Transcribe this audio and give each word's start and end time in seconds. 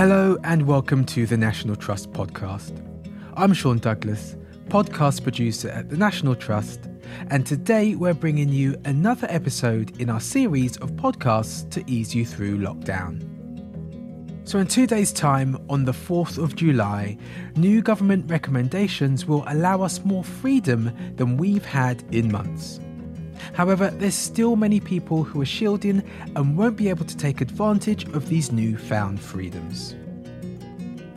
Hello 0.00 0.38
and 0.44 0.66
welcome 0.66 1.04
to 1.04 1.26
the 1.26 1.36
National 1.36 1.76
Trust 1.76 2.10
podcast. 2.12 2.72
I'm 3.34 3.52
Sean 3.52 3.76
Douglas, 3.76 4.34
podcast 4.68 5.22
producer 5.22 5.68
at 5.68 5.90
the 5.90 5.96
National 5.98 6.34
Trust, 6.34 6.88
and 7.28 7.44
today 7.44 7.96
we're 7.96 8.14
bringing 8.14 8.48
you 8.48 8.80
another 8.86 9.26
episode 9.28 10.00
in 10.00 10.08
our 10.08 10.18
series 10.18 10.78
of 10.78 10.92
podcasts 10.92 11.68
to 11.72 11.84
ease 11.86 12.14
you 12.14 12.24
through 12.24 12.56
lockdown. 12.56 13.20
So, 14.48 14.58
in 14.58 14.68
two 14.68 14.86
days' 14.86 15.12
time, 15.12 15.62
on 15.68 15.84
the 15.84 15.92
4th 15.92 16.42
of 16.42 16.56
July, 16.56 17.18
new 17.56 17.82
government 17.82 18.30
recommendations 18.30 19.26
will 19.26 19.44
allow 19.48 19.82
us 19.82 20.02
more 20.02 20.24
freedom 20.24 20.96
than 21.16 21.36
we've 21.36 21.66
had 21.66 22.02
in 22.10 22.32
months. 22.32 22.80
However, 23.52 23.90
there's 23.90 24.14
still 24.14 24.56
many 24.56 24.80
people 24.80 25.24
who 25.24 25.40
are 25.40 25.46
shielding 25.46 26.02
and 26.36 26.56
won't 26.56 26.76
be 26.76 26.88
able 26.88 27.04
to 27.04 27.16
take 27.16 27.40
advantage 27.40 28.04
of 28.08 28.28
these 28.28 28.52
newfound 28.52 29.20
freedoms. 29.20 29.94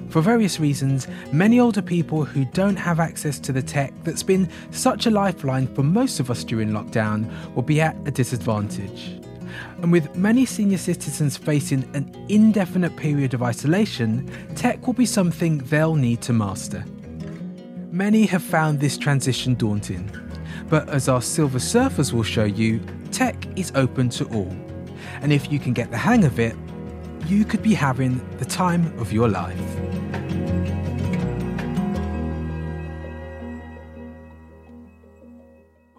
For 0.09 0.21
various 0.21 0.59
reasons, 0.59 1.07
many 1.31 1.59
older 1.59 1.81
people 1.81 2.23
who 2.23 2.45
don't 2.45 2.75
have 2.75 2.99
access 2.99 3.39
to 3.39 3.51
the 3.51 3.63
tech 3.63 3.91
that's 4.03 4.21
been 4.21 4.47
such 4.69 5.07
a 5.07 5.09
lifeline 5.09 5.65
for 5.73 5.81
most 5.81 6.19
of 6.19 6.29
us 6.29 6.43
during 6.43 6.69
lockdown 6.69 7.27
will 7.55 7.63
be 7.63 7.81
at 7.81 7.95
a 8.05 8.11
disadvantage. 8.11 9.19
And 9.81 9.91
with 9.91 10.15
many 10.15 10.45
senior 10.45 10.77
citizens 10.77 11.35
facing 11.35 11.83
an 11.95 12.13
indefinite 12.29 12.95
period 12.95 13.33
of 13.33 13.41
isolation, 13.41 14.29
tech 14.55 14.85
will 14.85 14.93
be 14.93 15.07
something 15.07 15.57
they'll 15.57 15.95
need 15.95 16.21
to 16.21 16.33
master. 16.33 16.85
Many 17.91 18.25
have 18.27 18.43
found 18.43 18.79
this 18.79 18.97
transition 18.97 19.55
daunting, 19.55 20.09
but 20.73 20.89
as 20.89 21.07
our 21.07 21.21
Silver 21.21 21.59
Surfers 21.59 22.13
will 22.13 22.23
show 22.23 22.45
you, 22.45 22.79
tech 23.11 23.45
is 23.55 23.71
open 23.75 24.09
to 24.09 24.25
all. 24.33 24.51
And 25.21 25.31
if 25.31 25.51
you 25.51 25.59
can 25.59 25.71
get 25.71 25.91
the 25.91 25.97
hang 25.97 26.23
of 26.23 26.39
it, 26.39 26.55
you 27.27 27.45
could 27.45 27.61
be 27.61 27.75
having 27.75 28.19
the 28.39 28.45
time 28.45 28.91
of 28.97 29.13
your 29.13 29.29
life. 29.29 29.55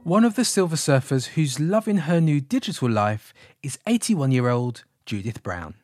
One 0.03 0.25
of 0.25 0.35
the 0.35 0.45
Silver 0.45 0.75
Surfers 0.75 1.27
who's 1.27 1.61
loving 1.61 1.99
her 1.99 2.21
new 2.21 2.41
digital 2.41 2.91
life 2.91 3.33
is 3.63 3.79
81 3.87 4.33
year 4.33 4.49
old 4.49 4.83
Judith 5.07 5.45
Brown. 5.45 5.75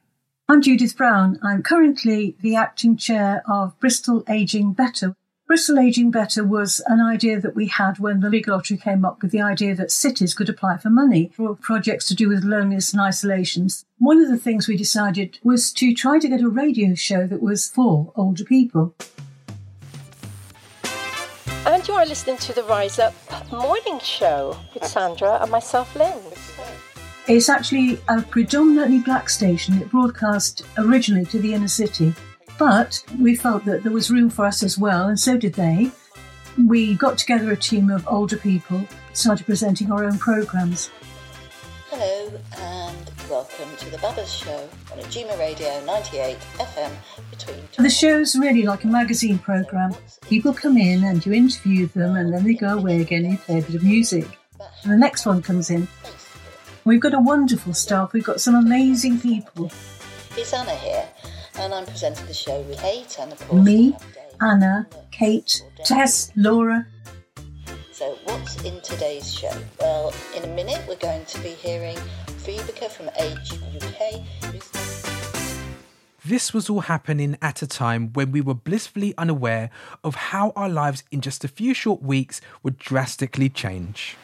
I'm 0.49 0.61
Judith 0.61 0.97
Brown. 0.97 1.39
I'm 1.45 1.63
currently 1.63 2.35
the 2.41 2.57
acting 2.57 2.97
chair 2.97 3.45
of 3.49 3.79
Bristol 3.79 4.25
Aging 4.29 4.73
Better. 4.73 5.15
Bristol 5.51 5.81
Aging 5.81 6.13
Better 6.13 6.45
was 6.45 6.81
an 6.87 7.01
idea 7.01 7.41
that 7.41 7.57
we 7.57 7.67
had 7.67 7.99
when 7.99 8.21
the 8.21 8.31
Big 8.31 8.47
Lottery 8.47 8.77
came 8.77 9.05
up 9.05 9.21
with 9.21 9.33
the 9.33 9.41
idea 9.41 9.75
that 9.75 9.91
cities 9.91 10.33
could 10.33 10.49
apply 10.49 10.77
for 10.77 10.91
money 10.91 11.33
for 11.35 11.57
projects 11.57 12.07
to 12.07 12.15
do 12.15 12.29
with 12.29 12.45
loneliness 12.45 12.93
and 12.93 13.03
isolations. 13.03 13.85
One 13.99 14.23
of 14.23 14.29
the 14.29 14.39
things 14.39 14.69
we 14.69 14.77
decided 14.77 15.41
was 15.43 15.73
to 15.73 15.93
try 15.93 16.21
to 16.21 16.29
get 16.29 16.41
a 16.41 16.49
radio 16.49 16.95
show 16.95 17.27
that 17.27 17.43
was 17.43 17.69
for 17.69 18.13
older 18.15 18.45
people. 18.45 18.95
And 21.67 21.89
you 21.89 21.95
are 21.95 22.07
listening 22.07 22.37
to 22.37 22.53
the 22.53 22.63
Rise 22.63 23.01
Up 23.01 23.13
Morning 23.51 23.99
Show 23.99 24.57
with 24.73 24.85
Sandra 24.85 25.43
and 25.43 25.51
myself, 25.51 25.97
Lynn. 25.97 26.17
It's 27.27 27.49
actually 27.49 27.99
a 28.07 28.23
predominantly 28.23 29.01
black 29.01 29.29
station. 29.29 29.83
It 29.83 29.91
broadcast 29.91 30.63
originally 30.79 31.25
to 31.27 31.41
the 31.41 31.55
inner 31.55 31.67
city, 31.67 32.15
but 32.61 33.03
we 33.19 33.35
felt 33.35 33.65
that 33.65 33.83
there 33.83 33.91
was 33.91 34.11
room 34.11 34.29
for 34.29 34.45
us 34.45 34.63
as 34.63 34.77
well, 34.77 35.09
and 35.09 35.19
so 35.19 35.39
did 35.39 35.55
they. 35.55 35.91
We 36.69 36.95
got 36.95 37.17
together 37.17 37.51
a 37.53 37.57
team 37.57 37.89
of 37.89 38.07
older 38.07 38.37
people, 38.37 38.87
started 39.15 39.47
presenting 39.47 39.91
our 39.91 40.05
own 40.05 40.19
programmes. 40.19 40.91
Hello 41.89 42.31
and 42.59 43.11
welcome 43.31 43.75
to 43.79 43.89
the 43.89 43.97
Babbers 43.97 44.45
Show 44.45 44.69
on 44.93 44.99
Ujima 44.99 45.39
Radio 45.39 45.83
98 45.87 46.37
FM 46.59 46.93
between. 47.31 47.63
The 47.79 47.89
show's 47.89 48.37
really 48.37 48.65
like 48.65 48.85
a 48.85 48.89
magazine 48.89 49.39
programme. 49.39 49.95
People 50.29 50.53
come 50.53 50.77
in 50.77 51.05
and 51.05 51.25
you 51.25 51.33
interview 51.33 51.87
them, 51.87 52.17
and 52.17 52.31
then 52.31 52.45
they 52.45 52.53
go 52.53 52.77
away 52.77 53.01
again 53.01 53.25
and 53.25 53.33
you 53.33 53.39
play 53.39 53.61
a 53.61 53.63
bit 53.63 53.75
of 53.75 53.83
music. 53.83 54.29
And 54.83 54.93
the 54.93 54.99
next 54.99 55.25
one 55.25 55.41
comes 55.41 55.71
in. 55.71 55.89
We've 56.85 57.01
got 57.01 57.15
a 57.15 57.21
wonderful 57.21 57.73
staff, 57.73 58.13
we've 58.13 58.23
got 58.23 58.43
some 58.43 58.55
amazing 58.55 59.19
people. 59.19 59.73
It's 60.37 60.53
Anna 60.53 60.75
here, 60.77 61.09
and 61.57 61.75
I'm 61.75 61.87
presenting 61.87 62.27
the 62.27 62.35
show 62.35 62.61
with 62.63 62.79
Kate 62.79 63.17
and 63.21 63.33
of 63.33 63.49
course 63.49 63.65
Me, 63.65 63.77
we 63.77 63.93
have 63.93 64.01
Dave. 64.01 64.23
Anna, 64.41 64.87
Kate, 65.11 65.63
Tess, 65.85 66.33
Laura. 66.37 66.87
So 67.93 68.17
what's 68.25 68.63
in 68.65 68.81
today's 68.81 69.33
show? 69.33 69.53
Well, 69.81 70.15
in 70.37 70.45
a 70.45 70.55
minute 70.55 70.83
we're 70.89 70.97
going 70.97 71.25
to 71.27 71.41
be 71.41 71.51
hearing 71.51 71.97
Phoebica 72.27 72.89
from 72.89 73.11
Age 73.19 73.53
UK. 73.77 74.23
This 76.25 76.55
was 76.55 76.71
all 76.71 76.81
happening 76.81 77.37
at 77.43 77.61
a 77.61 77.67
time 77.67 78.13
when 78.13 78.31
we 78.31 78.41
were 78.41 78.55
blissfully 78.55 79.15
unaware 79.19 79.71
of 80.05 80.15
how 80.15 80.53
our 80.55 80.69
lives 80.69 81.03
in 81.11 81.21
just 81.21 81.45
a 81.45 81.49
few 81.49 81.75
short 81.75 82.03
weeks 82.03 82.41
would 82.63 82.79
drastically 82.79 83.49
change. 83.49 84.17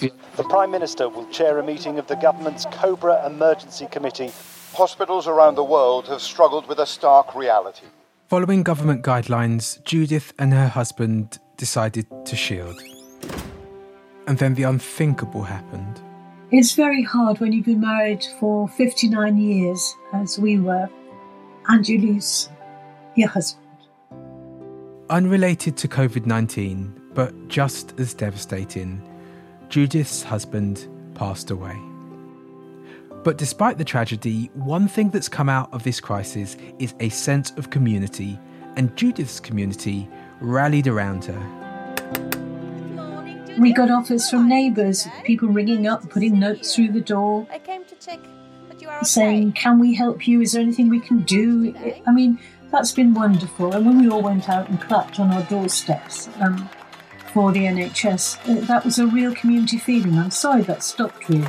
The 0.00 0.44
Prime 0.44 0.70
Minister 0.70 1.08
will 1.08 1.26
chair 1.28 1.58
a 1.58 1.64
meeting 1.64 1.98
of 1.98 2.08
the 2.08 2.16
government's 2.16 2.66
Cobra 2.72 3.24
Emergency 3.24 3.86
Committee. 3.90 4.32
Hospitals 4.74 5.28
around 5.28 5.54
the 5.54 5.62
world 5.62 6.08
have 6.08 6.20
struggled 6.20 6.66
with 6.66 6.80
a 6.80 6.86
stark 6.86 7.36
reality. 7.36 7.86
Following 8.26 8.64
government 8.64 9.04
guidelines, 9.04 9.80
Judith 9.84 10.32
and 10.36 10.52
her 10.52 10.66
husband 10.66 11.38
decided 11.56 12.06
to 12.26 12.34
shield. 12.34 12.74
And 14.26 14.36
then 14.38 14.54
the 14.54 14.64
unthinkable 14.64 15.44
happened. 15.44 16.00
It's 16.50 16.72
very 16.72 17.04
hard 17.04 17.38
when 17.38 17.52
you've 17.52 17.66
been 17.66 17.82
married 17.82 18.26
for 18.40 18.66
59 18.66 19.36
years, 19.36 19.94
as 20.12 20.40
we 20.40 20.58
were, 20.58 20.88
and 21.68 21.88
you 21.88 22.00
lose 22.00 22.48
your 23.14 23.28
husband. 23.28 23.68
Unrelated 25.08 25.76
to 25.76 25.86
COVID 25.86 26.26
19, 26.26 27.00
but 27.14 27.46
just 27.46 27.94
as 28.00 28.12
devastating, 28.12 29.00
Judith's 29.68 30.24
husband 30.24 30.88
passed 31.14 31.52
away. 31.52 31.80
But 33.24 33.38
despite 33.38 33.78
the 33.78 33.84
tragedy, 33.84 34.50
one 34.52 34.86
thing 34.86 35.08
that's 35.08 35.30
come 35.30 35.48
out 35.48 35.72
of 35.72 35.82
this 35.82 35.98
crisis 35.98 36.58
is 36.78 36.94
a 37.00 37.08
sense 37.08 37.52
of 37.52 37.70
community, 37.70 38.38
and 38.76 38.94
Judith's 38.96 39.40
community 39.40 40.06
rallied 40.40 40.86
around 40.88 41.24
her. 41.24 41.60
We 43.58 43.72
got 43.72 43.90
offers 43.90 44.28
from 44.28 44.46
neighbours, 44.46 45.08
people 45.24 45.48
ringing 45.48 45.86
up, 45.86 46.10
putting 46.10 46.38
notes 46.38 46.74
through 46.74 46.92
the 46.92 47.00
door, 47.00 47.46
I 47.50 47.60
came 47.60 47.84
to 47.86 47.94
check 47.94 48.20
that 48.68 48.82
you 48.82 48.88
are 48.88 48.98
okay. 48.98 49.06
saying, 49.06 49.52
Can 49.52 49.78
we 49.78 49.94
help 49.94 50.28
you? 50.28 50.42
Is 50.42 50.52
there 50.52 50.60
anything 50.60 50.90
we 50.90 51.00
can 51.00 51.22
do? 51.22 51.74
I 52.06 52.12
mean, 52.12 52.38
that's 52.70 52.92
been 52.92 53.14
wonderful. 53.14 53.72
And 53.72 53.86
when 53.86 54.02
we 54.02 54.10
all 54.10 54.20
went 54.20 54.50
out 54.50 54.68
and 54.68 54.78
clapped 54.78 55.18
on 55.18 55.30
our 55.30 55.44
doorsteps 55.44 56.28
um, 56.40 56.68
for 57.32 57.52
the 57.52 57.60
NHS, 57.60 58.38
uh, 58.50 58.66
that 58.66 58.84
was 58.84 58.98
a 58.98 59.06
real 59.06 59.34
community 59.34 59.78
feeling. 59.78 60.18
I'm 60.18 60.30
sorry 60.30 60.62
that 60.62 60.82
stopped 60.82 61.26
really. 61.30 61.46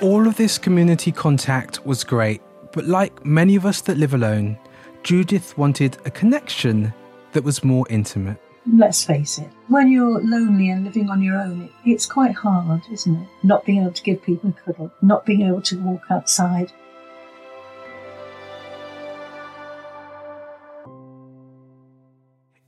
All 0.00 0.28
of 0.28 0.36
this 0.36 0.58
community 0.58 1.10
contact 1.10 1.84
was 1.84 2.04
great, 2.04 2.40
but 2.72 2.86
like 2.86 3.26
many 3.26 3.56
of 3.56 3.66
us 3.66 3.80
that 3.80 3.96
live 3.96 4.14
alone, 4.14 4.56
Judith 5.02 5.58
wanted 5.58 5.96
a 6.04 6.10
connection 6.10 6.94
that 7.32 7.42
was 7.42 7.64
more 7.64 7.84
intimate. 7.90 8.40
Let's 8.64 9.04
face 9.04 9.38
it, 9.38 9.48
when 9.66 9.90
you're 9.90 10.20
lonely 10.20 10.70
and 10.70 10.84
living 10.84 11.10
on 11.10 11.20
your 11.20 11.36
own, 11.36 11.62
it, 11.62 11.72
it's 11.84 12.06
quite 12.06 12.32
hard, 12.32 12.82
isn't 12.92 13.22
it? 13.22 13.28
Not 13.42 13.64
being 13.64 13.82
able 13.82 13.90
to 13.90 14.02
give 14.04 14.22
people 14.22 14.50
a 14.50 14.52
cuddle, 14.52 14.92
not 15.02 15.26
being 15.26 15.42
able 15.42 15.62
to 15.62 15.80
walk 15.80 16.02
outside. 16.10 16.70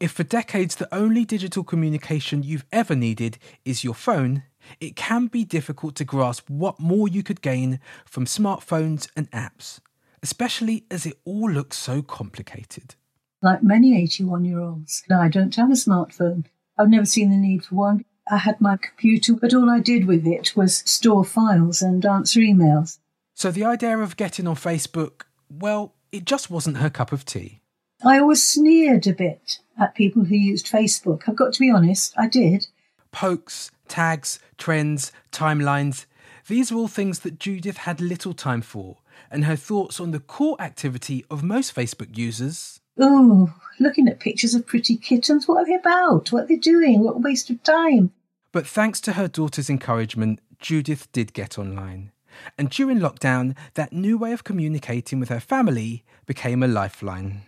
If 0.00 0.10
for 0.10 0.24
decades 0.24 0.74
the 0.74 0.92
only 0.92 1.24
digital 1.24 1.62
communication 1.62 2.42
you've 2.42 2.66
ever 2.72 2.96
needed 2.96 3.38
is 3.64 3.84
your 3.84 3.94
phone, 3.94 4.42
it 4.80 4.96
can 4.96 5.26
be 5.26 5.44
difficult 5.44 5.94
to 5.96 6.04
grasp 6.04 6.48
what 6.48 6.78
more 6.78 7.08
you 7.08 7.22
could 7.22 7.40
gain 7.40 7.80
from 8.04 8.24
smartphones 8.26 9.08
and 9.16 9.30
apps, 9.30 9.80
especially 10.22 10.84
as 10.90 11.06
it 11.06 11.18
all 11.24 11.50
looks 11.50 11.76
so 11.76 12.02
complicated. 12.02 12.94
Like 13.42 13.62
many 13.62 14.00
81 14.00 14.44
year 14.44 14.60
olds, 14.60 15.02
I 15.10 15.28
don't 15.28 15.54
have 15.56 15.70
a 15.70 15.74
smartphone. 15.74 16.44
I've 16.78 16.90
never 16.90 17.06
seen 17.06 17.30
the 17.30 17.36
need 17.36 17.64
for 17.64 17.74
one. 17.74 18.04
I 18.30 18.38
had 18.38 18.60
my 18.60 18.76
computer, 18.76 19.34
but 19.34 19.54
all 19.54 19.68
I 19.68 19.80
did 19.80 20.06
with 20.06 20.26
it 20.26 20.54
was 20.54 20.78
store 20.86 21.24
files 21.24 21.82
and 21.82 22.04
answer 22.06 22.40
emails. 22.40 22.98
So 23.34 23.50
the 23.50 23.64
idea 23.64 23.98
of 23.98 24.16
getting 24.16 24.46
on 24.46 24.54
Facebook, 24.54 25.22
well, 25.48 25.94
it 26.12 26.24
just 26.24 26.50
wasn't 26.50 26.76
her 26.76 26.90
cup 26.90 27.12
of 27.12 27.24
tea. 27.24 27.60
I 28.04 28.18
always 28.18 28.42
sneered 28.42 29.06
a 29.06 29.12
bit 29.12 29.58
at 29.78 29.94
people 29.94 30.24
who 30.24 30.36
used 30.36 30.66
Facebook. 30.66 31.22
I've 31.26 31.36
got 31.36 31.52
to 31.54 31.60
be 31.60 31.70
honest, 31.70 32.14
I 32.16 32.28
did. 32.28 32.66
Pokes, 33.12 33.70
tags, 33.90 34.38
trends, 34.56 35.12
timelines, 35.30 36.06
these 36.48 36.72
are 36.72 36.76
all 36.76 36.88
things 36.88 37.18
that 37.20 37.38
Judith 37.38 37.76
had 37.76 38.00
little 38.00 38.32
time 38.32 38.62
for, 38.62 38.96
and 39.30 39.44
her 39.44 39.56
thoughts 39.56 40.00
on 40.00 40.12
the 40.12 40.20
core 40.20 40.56
activity 40.60 41.24
of 41.30 41.42
most 41.42 41.74
Facebook 41.74 42.16
users 42.16 42.80
Oh, 43.02 43.52
looking 43.78 44.08
at 44.08 44.20
pictures 44.20 44.54
of 44.54 44.66
pretty 44.66 44.96
kittens. 44.96 45.48
What 45.48 45.62
are 45.62 45.66
they 45.66 45.74
about? 45.74 46.30
What 46.32 46.44
are 46.44 46.46
they 46.46 46.56
doing? 46.56 47.00
What 47.00 47.16
a 47.16 47.18
waste 47.18 47.48
of 47.48 47.62
time. 47.62 48.12
But 48.52 48.66
thanks 48.66 49.00
to 49.02 49.12
her 49.12 49.28
daughter's 49.28 49.70
encouragement, 49.70 50.40
Judith 50.58 51.10
did 51.12 51.32
get 51.32 51.58
online. 51.58 52.12
And 52.58 52.68
during 52.68 52.98
lockdown, 52.98 53.56
that 53.74 53.92
new 53.92 54.18
way 54.18 54.32
of 54.32 54.44
communicating 54.44 55.18
with 55.18 55.30
her 55.30 55.40
family 55.40 56.04
became 56.26 56.62
a 56.62 56.68
lifeline. 56.68 57.42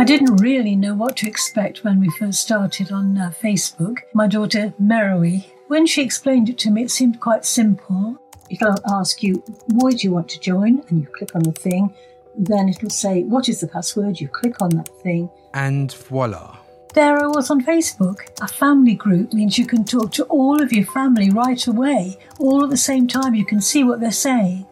I 0.00 0.04
didn't 0.04 0.36
really 0.36 0.76
know 0.76 0.94
what 0.94 1.18
to 1.18 1.28
expect 1.28 1.84
when 1.84 2.00
we 2.00 2.08
first 2.12 2.40
started 2.40 2.90
on 2.90 3.18
uh, 3.18 3.32
Facebook. 3.38 3.98
My 4.14 4.26
daughter, 4.26 4.72
Merowy, 4.80 5.44
when 5.68 5.86
she 5.86 6.00
explained 6.00 6.48
it 6.48 6.56
to 6.60 6.70
me, 6.70 6.84
it 6.84 6.90
seemed 6.90 7.20
quite 7.20 7.44
simple. 7.44 8.18
It'll 8.48 8.78
ask 8.90 9.22
you, 9.22 9.44
why 9.66 9.90
do 9.90 9.98
you 9.98 10.10
want 10.10 10.30
to 10.30 10.40
join? 10.40 10.82
And 10.88 11.02
you 11.02 11.06
click 11.06 11.36
on 11.36 11.42
the 11.42 11.52
thing. 11.52 11.94
Then 12.34 12.70
it'll 12.70 12.88
say, 12.88 13.24
what 13.24 13.50
is 13.50 13.60
the 13.60 13.68
password? 13.68 14.22
You 14.22 14.28
click 14.28 14.62
on 14.62 14.70
that 14.70 14.88
thing. 15.02 15.28
And 15.52 15.92
voila. 15.92 16.56
There 16.94 17.22
I 17.22 17.26
was 17.26 17.50
on 17.50 17.62
Facebook. 17.62 18.20
A 18.40 18.48
family 18.48 18.94
group 18.94 19.34
means 19.34 19.58
you 19.58 19.66
can 19.66 19.84
talk 19.84 20.12
to 20.12 20.24
all 20.24 20.62
of 20.62 20.72
your 20.72 20.86
family 20.86 21.28
right 21.28 21.66
away, 21.66 22.16
all 22.38 22.64
at 22.64 22.70
the 22.70 22.78
same 22.78 23.06
time. 23.06 23.34
You 23.34 23.44
can 23.44 23.60
see 23.60 23.84
what 23.84 24.00
they're 24.00 24.12
saying. 24.12 24.66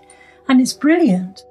And 0.49 0.59
it's 0.59 0.73
brilliant. 0.73 1.45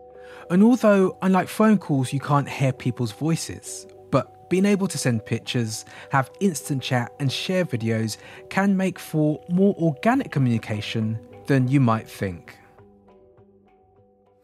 And 0.50 0.64
although, 0.64 1.18
unlike 1.22 1.50
phone 1.50 1.78
calls, 1.78 2.14
you 2.14 2.20
can't 2.20 2.48
hear 2.48 2.72
people's 2.72 3.12
voices, 3.12 3.86
but 4.12 4.50
being 4.50 4.66
able 4.66 4.88
to 4.88 4.98
send 4.98 5.26
pictures, 5.26 5.84
have 6.12 6.32
instant 6.40 6.82
chat, 6.82 7.12
and 7.20 7.32
share 7.32 7.66
videos 7.66 8.18
can 8.50 8.78
make 8.78 8.98
for 8.98 9.44
more 9.50 9.76
organic 9.78 10.32
communication 10.32 11.20
than 11.48 11.68
you 11.68 11.82
might 11.82 12.10
think. 12.10 12.58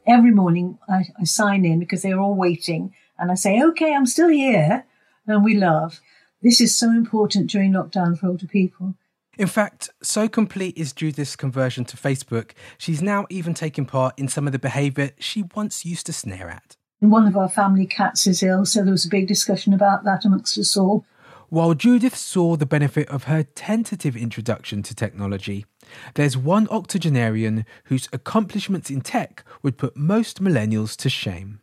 Every 0.06 0.32
morning 0.32 0.78
I, 0.90 1.06
I 1.18 1.24
sign 1.24 1.64
in 1.64 1.80
because 1.80 2.02
they're 2.02 2.20
all 2.20 2.36
waiting, 2.36 2.94
and 3.18 3.32
I 3.32 3.36
say, 3.36 3.62
okay, 3.62 3.96
I'm 3.96 4.06
still 4.06 4.28
here, 4.28 4.86
and 5.26 5.44
we 5.46 5.56
laugh. 5.56 6.02
This 6.42 6.60
is 6.60 6.78
so 6.78 6.92
important 6.92 7.50
during 7.50 7.72
lockdown 7.72 8.20
for 8.20 8.28
older 8.28 8.48
people. 8.48 8.96
In 9.38 9.48
fact, 9.48 9.90
so 10.04 10.30
complete 10.30 10.78
is 10.78 10.94
Judith's 10.94 11.36
conversion 11.36 11.86
to 11.86 11.98
Facebook, 11.98 12.52
she's 12.78 13.02
now 13.02 13.26
even 13.32 13.56
taking 13.56 13.86
part 13.86 14.18
in 14.18 14.28
some 14.28 14.46
of 14.46 14.54
the 14.54 14.60
behaviour 14.60 15.10
she 15.18 15.44
once 15.56 15.84
used 15.84 16.06
to 16.06 16.14
sneer 16.14 16.50
at. 16.50 16.78
One 17.00 17.28
of 17.28 17.36
our 17.36 17.50
family 17.50 17.88
cats 17.88 18.28
is 18.28 18.44
ill, 18.44 18.64
so 18.66 18.84
there 18.84 18.92
was 18.92 19.06
a 19.06 19.10
big 19.10 19.28
discussion 19.28 19.74
about 19.74 20.04
that 20.04 20.24
amongst 20.24 20.58
us 20.60 20.78
all. 20.78 21.04
While 21.50 21.74
Judith 21.74 22.16
saw 22.16 22.56
the 22.56 22.68
benefit 22.68 23.10
of 23.10 23.24
her 23.24 23.44
tentative 23.44 24.16
introduction 24.16 24.84
to 24.84 24.96
technology, 24.96 25.66
there's 26.14 26.38
one 26.38 26.68
octogenarian 26.70 27.66
whose 27.86 28.08
accomplishments 28.14 28.92
in 28.92 29.02
tech 29.02 29.44
would 29.64 29.78
put 29.78 29.98
most 29.98 30.44
millennials 30.44 30.96
to 30.98 31.10
shame. 31.10 31.60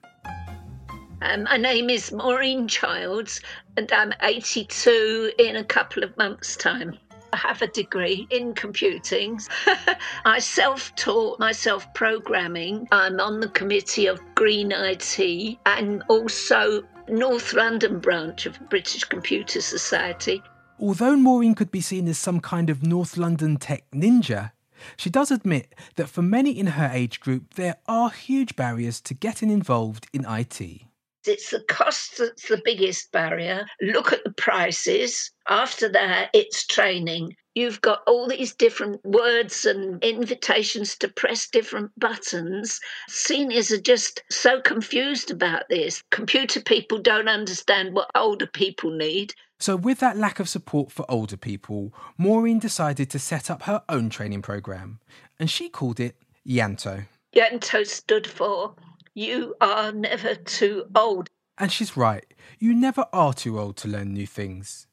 Um, 1.23 1.45
my 1.45 1.57
name 1.57 1.89
is 1.89 2.11
Maureen 2.13 2.67
Childs, 2.67 3.41
and 3.77 3.91
I'm 3.93 4.13
82 4.23 5.33
in 5.39 5.57
a 5.57 5.65
couple 5.65 6.03
of 6.03 6.17
months' 6.17 6.57
time. 6.57 6.99
I 7.33 7.37
have 7.37 7.63
a 7.63 7.67
degree 7.67 8.27
in 8.31 8.55
computing. 8.55 9.41
I 10.25 10.39
self 10.39 10.95
taught 10.97 11.39
myself 11.39 11.93
programming. 11.95 12.89
I'm 12.93 13.21
on 13.21 13.41
the 13.41 13.49
committee 13.49 14.07
of 14.07 14.21
Green 14.35 14.73
IT 14.73 15.59
and 15.67 16.03
also 16.09 16.83
North 17.09 17.55
London 17.55 17.99
branch 17.99 18.47
of 18.47 18.59
British 18.69 19.05
Computer 19.05 19.61
Society. 19.61 20.43
Although 20.79 21.17
Maureen 21.17 21.55
could 21.55 21.71
be 21.71 21.81
seen 21.81 22.09
as 22.09 22.19
some 22.19 22.41
kind 22.41 22.71
of 22.71 22.83
North 22.83 23.17
London 23.17 23.57
tech 23.57 23.85
ninja, 23.93 24.53
she 24.97 25.11
does 25.11 25.31
admit 25.31 25.75
that 25.97 26.09
for 26.09 26.23
many 26.23 26.59
in 26.59 26.69
her 26.69 26.91
age 26.93 27.21
group, 27.21 27.55
there 27.55 27.77
are 27.87 28.11
huge 28.11 28.57
barriers 28.57 29.01
to 29.03 29.15
getting 29.15 29.51
involved 29.51 30.07
in 30.13 30.25
IT. 30.27 30.90
It's 31.27 31.51
the 31.51 31.61
cost 31.69 32.19
that's 32.19 32.49
the 32.49 32.61
biggest 32.65 33.13
barrier. 33.13 33.67
Look 33.81 34.13
at 34.13 34.25
the 34.25 34.33
prices. 34.33 35.31
After 35.49 35.89
that, 35.91 36.31
it's 36.33 36.67
training. 36.67 37.37
You've 37.55 37.81
got 37.81 38.03
all 38.07 38.29
these 38.29 38.55
different 38.55 39.05
words 39.05 39.65
and 39.65 40.03
invitations 40.05 40.97
to 40.99 41.09
press 41.09 41.49
different 41.49 41.91
buttons. 41.99 42.81
Seniors 43.09 43.73
are 43.73 43.81
just 43.81 44.23
so 44.31 44.61
confused 44.61 45.31
about 45.31 45.65
this. 45.69 46.03
Computer 46.11 46.61
people 46.61 46.99
don't 46.99 47.29
understand 47.29 47.93
what 47.93 48.11
older 48.15 48.47
people 48.47 48.91
need. 48.91 49.35
So, 49.59 49.77
with 49.77 49.99
that 49.99 50.17
lack 50.17 50.41
of 50.41 50.49
support 50.49 50.91
for 50.91 51.05
older 51.11 51.37
people, 51.37 51.93
Maureen 52.17 52.61
decided 52.61 53.11
to 53.11 53.19
set 53.19 53.51
up 53.51 53.65
her 53.65 53.83
own 53.91 54.09
training 54.09 54.41
program, 54.41 55.01
and 55.39 55.51
she 55.51 55.69
called 55.69 56.01
it 56.01 56.17
Yanto. 56.47 57.07
Yanto 57.35 57.87
stood 57.87 58.27
for 58.27 58.75
you 59.15 59.55
are 59.61 59.93
never 59.93 60.35
too 60.35 60.87
old. 60.95 61.29
And 61.59 61.71
she's 61.71 61.97
right, 61.97 62.25
you 62.59 62.75
never 62.75 63.07
are 63.13 63.35
too 63.35 63.59
old 63.59 63.77
to 63.79 63.89
learn 63.89 64.13
new 64.13 64.27
things. 64.27 64.87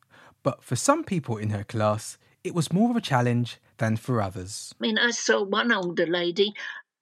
But 0.44 0.64
for 0.64 0.76
some 0.76 1.04
people 1.04 1.38
in 1.38 1.52
her 1.52 1.64
class, 1.64 2.18
it 2.44 2.56
was 2.56 2.74
more 2.74 2.90
of 2.90 2.96
a 2.96 3.02
challenge 3.02 3.58
than 3.78 3.98
for 3.98 4.22
others. 4.22 4.74
I 4.80 4.82
mean, 4.82 4.98
I 4.98 5.12
saw 5.12 5.44
one 5.44 5.72
older 5.72 6.06
lady 6.06 6.54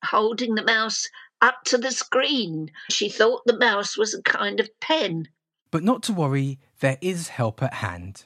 holding 0.04 0.56
the 0.56 0.64
mouse 0.64 1.10
up 1.42 1.64
to 1.66 1.78
the 1.78 1.92
screen. 1.92 2.72
She 2.90 3.10
thought 3.10 3.44
the 3.46 3.58
mouse 3.58 3.98
was 3.98 4.14
a 4.14 4.22
kind 4.22 4.60
of 4.60 4.70
pen. 4.80 5.28
But 5.72 5.84
not 5.84 6.04
to 6.04 6.14
worry, 6.14 6.60
there 6.80 6.98
is 7.02 7.30
help 7.30 7.62
at 7.64 7.76
hand. 7.76 8.26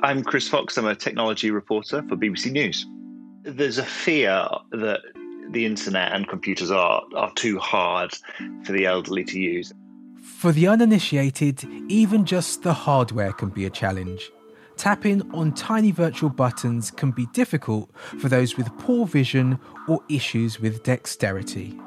I'm 0.00 0.22
Chris 0.22 0.48
Fox, 0.48 0.76
I'm 0.76 0.86
a 0.86 0.94
technology 0.94 1.50
reporter 1.50 2.04
for 2.08 2.16
BBC 2.16 2.52
News. 2.52 2.86
There's 3.42 3.78
a 3.78 3.84
fear 3.84 4.46
that 4.72 5.00
the 5.50 5.66
internet 5.66 6.12
and 6.12 6.28
computers 6.28 6.70
are 6.70 7.02
are 7.14 7.32
too 7.34 7.58
hard 7.58 8.16
for 8.64 8.72
the 8.72 8.86
elderly 8.86 9.24
to 9.24 9.38
use. 9.38 9.72
For 10.22 10.52
the 10.52 10.68
uninitiated, 10.68 11.64
even 11.88 12.24
just 12.24 12.62
the 12.62 12.72
hardware 12.72 13.32
can 13.32 13.50
be 13.50 13.66
a 13.66 13.70
challenge. 13.70 14.30
Tapping 14.76 15.22
on 15.32 15.52
tiny 15.52 15.92
virtual 15.92 16.30
buttons 16.30 16.90
can 16.90 17.12
be 17.12 17.26
difficult 17.26 17.90
for 18.18 18.28
those 18.28 18.56
with 18.56 18.76
poor 18.78 19.06
vision 19.06 19.58
or 19.86 20.00
issues 20.08 20.60
with 20.60 20.82
dexterity. 20.82 21.78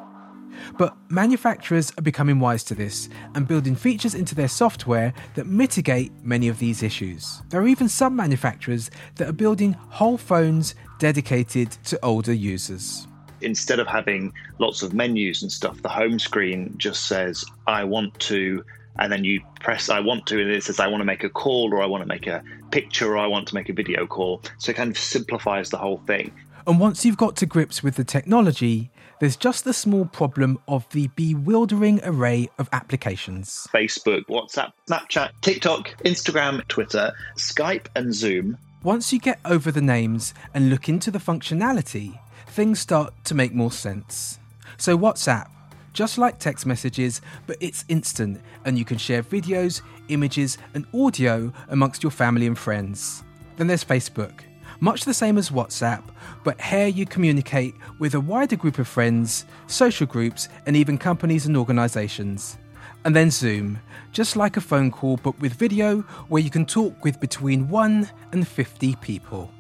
But 0.78 0.96
manufacturers 1.10 1.92
are 1.98 2.02
becoming 2.02 2.40
wise 2.40 2.64
to 2.66 2.76
this 2.76 3.10
and 3.36 3.48
building 3.48 3.76
features 3.76 4.16
into 4.16 4.34
their 4.34 4.48
software 4.48 5.14
that 5.36 5.46
mitigate 5.46 6.12
many 6.24 6.48
of 6.48 6.60
these 6.60 6.82
issues. 6.82 7.44
There 7.50 7.62
are 7.62 7.68
even 7.68 7.90
some 7.90 8.16
manufacturers 8.16 8.90
that 9.16 9.30
are 9.30 9.34
building 9.34 9.74
whole 9.74 10.18
phones 10.18 10.74
dedicated 11.00 11.72
to 11.86 12.04
older 12.04 12.34
users 12.34 13.08
instead 13.42 13.80
of 13.80 13.88
having 13.88 14.34
lots 14.60 14.84
of 14.84 14.94
menus 14.94 15.42
and 15.42 15.52
stuff, 15.52 15.82
the 15.82 15.90
home 15.90 16.20
screen 16.20 16.74
just 16.78 17.06
says, 17.06 17.46
I 17.66 17.84
want 17.84 18.18
to, 18.22 18.64
and 19.00 19.12
then 19.12 19.24
you 19.24 19.42
press 19.60 19.90
I 19.90 20.00
want 20.00 20.26
to, 20.28 20.42
and 20.42 20.50
it 20.50 20.64
says, 20.64 20.80
I 20.80 20.88
want 20.88 21.02
to 21.02 21.06
make 21.06 21.24
a 21.24 21.30
call, 21.30 21.74
or 21.74 21.82
I 21.82 21.86
want 21.86 22.02
to 22.02 22.08
make 22.08 22.28
a 22.28 22.44
picture, 22.72 23.14
or 23.14 23.18
I 23.18 23.28
want 23.28 23.48
to 23.50 23.56
make 23.56 23.70
a 23.70 23.74
video 23.74 24.08
call. 24.08 24.42
So 24.58 24.72
it 24.72 24.76
kind 24.76 24.90
of 24.90 24.98
simplifies 24.98 25.70
the 25.70 25.78
whole 25.78 25.98
thing. 26.00 26.32
And 26.66 26.80
once 26.80 27.06
you've 27.06 27.18
got 27.18 27.38
to 27.38 27.46
grips 27.46 27.82
with 27.82 27.96
the 27.96 28.04
technology, 28.04 28.92
there's 29.20 29.38
just 29.38 29.64
the 29.64 29.74
small 29.74 30.06
problem 30.06 30.60
of 30.68 30.88
the 30.90 31.08
bewildering 31.16 32.02
array 32.04 32.50
of 32.60 32.70
applications 32.72 33.68
Facebook, 33.74 34.24
WhatsApp, 34.26 34.74
Snapchat, 34.88 35.32
TikTok, 35.42 35.96
Instagram, 36.04 36.68
Twitter, 36.68 37.14
Skype, 37.36 37.88
and 37.96 38.14
Zoom. 38.14 38.58
Once 38.84 39.12
you 39.12 39.20
get 39.20 39.40
over 39.44 39.72
the 39.72 39.82
names 39.82 40.34
and 40.54 40.70
look 40.70 40.88
into 40.88 41.10
the 41.10 41.20
functionality, 41.20 42.20
things 42.48 42.80
start 42.80 43.14
to 43.26 43.36
make 43.36 43.54
more 43.54 43.72
sense. 43.72 44.40
So, 44.78 44.98
WhatsApp, 44.98 45.50
just 45.94 46.18
like 46.18 46.38
text 46.38 46.66
messages, 46.66 47.22
but 47.48 47.58
it's 47.60 47.86
instant 47.90 48.40
and 48.66 48.78
you 48.78 48.86
can 48.86 48.98
share 48.98 49.24
videos, 49.24 49.82
images, 50.10 50.58
and 50.74 50.86
audio 50.94 51.52
amongst 51.70 52.04
your 52.04 52.12
family 52.12 52.46
and 52.46 52.58
friends. 52.58 53.24
Then 53.56 53.66
there's 53.66 53.84
Facebook, 53.84 54.42
much 54.80 55.06
the 55.06 55.14
same 55.14 55.40
as 55.40 55.50
WhatsApp, 55.50 56.04
but 56.44 56.62
here 56.62 56.86
you 56.86 57.08
communicate 57.08 57.74
with 57.98 58.14
a 58.14 58.20
wider 58.20 58.56
group 58.56 58.78
of 58.78 58.88
friends, 58.88 59.46
social 59.66 60.06
groups, 60.06 60.50
and 60.68 60.76
even 60.76 61.00
companies 61.00 61.48
and 61.48 61.58
organisations. 61.58 62.58
And 63.04 63.16
then 63.16 63.32
Zoom, 63.32 63.80
just 64.12 64.36
like 64.36 64.58
a 64.58 64.62
phone 64.62 64.92
call 64.92 65.18
but 65.18 65.40
with 65.40 65.54
video 65.54 66.02
where 66.30 66.44
you 66.44 66.52
can 66.52 66.66
talk 66.66 67.04
with 67.04 67.20
between 67.20 67.70
1 67.70 68.10
and 68.34 68.48
50 68.48 68.96
people. 68.98 69.52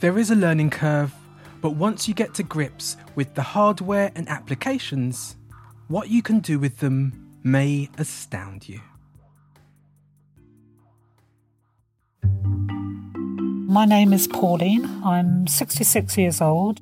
There 0.00 0.18
is 0.18 0.30
a 0.30 0.36
learning 0.36 0.70
curve, 0.70 1.12
but 1.66 1.74
once 1.74 2.06
you 2.06 2.14
get 2.14 2.32
to 2.32 2.44
grips 2.44 2.96
with 3.16 3.34
the 3.34 3.42
hardware 3.42 4.12
and 4.14 4.28
applications, 4.28 5.34
what 5.88 6.08
you 6.08 6.22
can 6.22 6.38
do 6.38 6.60
with 6.60 6.78
them 6.78 7.28
may 7.42 7.88
astound 7.98 8.68
you. 8.68 8.80
My 12.22 13.84
name 13.84 14.12
is 14.12 14.28
Pauline. 14.28 15.02
I'm 15.04 15.48
66 15.48 16.16
years 16.16 16.40
old. 16.40 16.78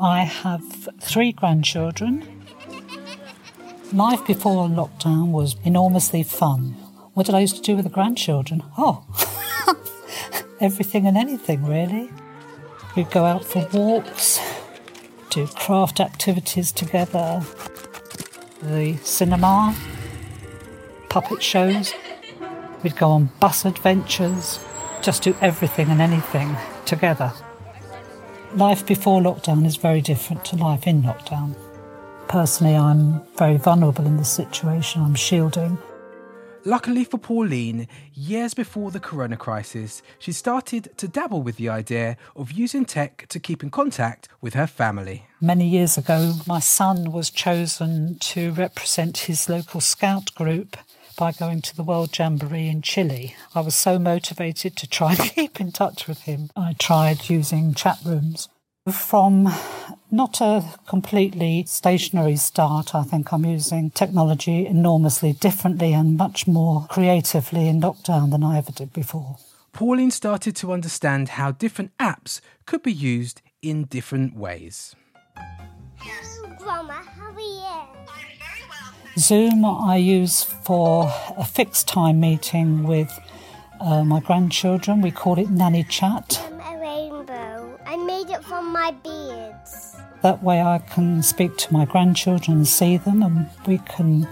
I 0.00 0.22
have 0.24 0.88
three 1.00 1.30
grandchildren. 1.30 2.24
Life 3.92 4.26
before 4.26 4.66
lockdown 4.66 5.30
was 5.30 5.54
enormously 5.62 6.24
fun. 6.24 6.74
What 7.14 7.26
did 7.26 7.36
I 7.36 7.38
used 7.38 7.54
to 7.54 7.62
do 7.62 7.76
with 7.76 7.84
the 7.84 7.92
grandchildren? 7.92 8.64
Oh, 8.76 9.06
everything 10.60 11.06
and 11.06 11.16
anything, 11.16 11.64
really. 11.64 12.10
We'd 12.96 13.10
go 13.10 13.24
out 13.24 13.44
for 13.44 13.68
walks, 13.72 14.40
do 15.30 15.46
craft 15.46 16.00
activities 16.00 16.72
together, 16.72 17.42
the 18.62 18.96
cinema, 19.02 19.76
puppet 21.08 21.42
shows. 21.42 21.94
We'd 22.82 22.96
go 22.96 23.10
on 23.10 23.30
bus 23.40 23.64
adventures, 23.64 24.58
just 25.02 25.22
do 25.22 25.36
everything 25.40 25.90
and 25.90 26.00
anything 26.00 26.56
together. 26.86 27.32
Life 28.54 28.86
before 28.86 29.20
lockdown 29.20 29.66
is 29.66 29.76
very 29.76 30.00
different 30.00 30.44
to 30.46 30.56
life 30.56 30.86
in 30.86 31.02
lockdown. 31.02 31.54
Personally, 32.28 32.74
I'm 32.74 33.22
very 33.36 33.58
vulnerable 33.58 34.06
in 34.06 34.16
this 34.16 34.30
situation. 34.30 35.02
I'm 35.02 35.14
shielding. 35.14 35.78
Luckily 36.68 37.02
for 37.02 37.16
Pauline, 37.16 37.88
years 38.12 38.52
before 38.52 38.90
the 38.90 39.00
corona 39.00 39.38
crisis, 39.38 40.02
she 40.18 40.32
started 40.32 40.90
to 40.98 41.08
dabble 41.08 41.40
with 41.40 41.56
the 41.56 41.70
idea 41.70 42.18
of 42.36 42.52
using 42.52 42.84
tech 42.84 43.26
to 43.28 43.40
keep 43.40 43.62
in 43.62 43.70
contact 43.70 44.28
with 44.42 44.52
her 44.52 44.66
family. 44.66 45.24
Many 45.40 45.66
years 45.66 45.96
ago, 45.96 46.34
my 46.46 46.60
son 46.60 47.10
was 47.10 47.30
chosen 47.30 48.18
to 48.18 48.52
represent 48.52 49.16
his 49.16 49.48
local 49.48 49.80
scout 49.80 50.34
group 50.34 50.76
by 51.16 51.32
going 51.32 51.62
to 51.62 51.74
the 51.74 51.82
World 51.82 52.14
Jamboree 52.18 52.68
in 52.68 52.82
Chile. 52.82 53.34
I 53.54 53.62
was 53.62 53.74
so 53.74 53.98
motivated 53.98 54.76
to 54.76 54.86
try 54.86 55.12
and 55.18 55.20
keep 55.20 55.62
in 55.62 55.72
touch 55.72 56.06
with 56.06 56.24
him. 56.24 56.50
I 56.54 56.74
tried 56.78 57.30
using 57.30 57.72
chat 57.72 57.96
rooms. 58.04 58.50
From 58.92 59.52
not 60.10 60.40
a 60.40 60.64
completely 60.86 61.64
stationary 61.66 62.36
start, 62.36 62.94
I 62.94 63.02
think 63.02 63.32
I'm 63.32 63.44
using 63.44 63.90
technology 63.90 64.66
enormously 64.66 65.32
differently 65.32 65.92
and 65.92 66.16
much 66.16 66.46
more 66.46 66.86
creatively 66.88 67.68
in 67.68 67.80
lockdown 67.80 68.30
than 68.30 68.42
I 68.42 68.58
ever 68.58 68.72
did 68.72 68.92
before. 68.92 69.36
Pauline 69.72 70.10
started 70.10 70.56
to 70.56 70.72
understand 70.72 71.30
how 71.30 71.52
different 71.52 71.96
apps 71.98 72.40
could 72.66 72.82
be 72.82 72.92
used 72.92 73.42
in 73.62 73.84
different 73.84 74.34
ways. 74.34 74.94
Grandma, 76.58 76.92
how 76.92 77.32
are 77.32 77.40
you? 77.40 79.18
Zoom 79.18 79.64
I 79.64 79.96
use 79.96 80.44
for 80.44 81.12
a 81.36 81.44
fixed 81.44 81.88
time 81.88 82.20
meeting 82.20 82.84
with 82.84 83.18
uh, 83.80 84.04
my 84.04 84.20
grandchildren. 84.20 85.00
We 85.00 85.10
call 85.10 85.38
it 85.38 85.50
Nanny 85.50 85.84
Chat. 85.84 86.47
My 88.88 88.92
beads. 89.02 89.96
That 90.22 90.42
way 90.42 90.60
I 90.62 90.78
can 90.78 91.22
speak 91.22 91.56
to 91.58 91.72
my 91.72 91.84
grandchildren 91.84 92.58
and 92.58 92.68
see 92.68 92.96
them, 92.96 93.22
and 93.22 93.48
we 93.66 93.78
can 93.78 94.28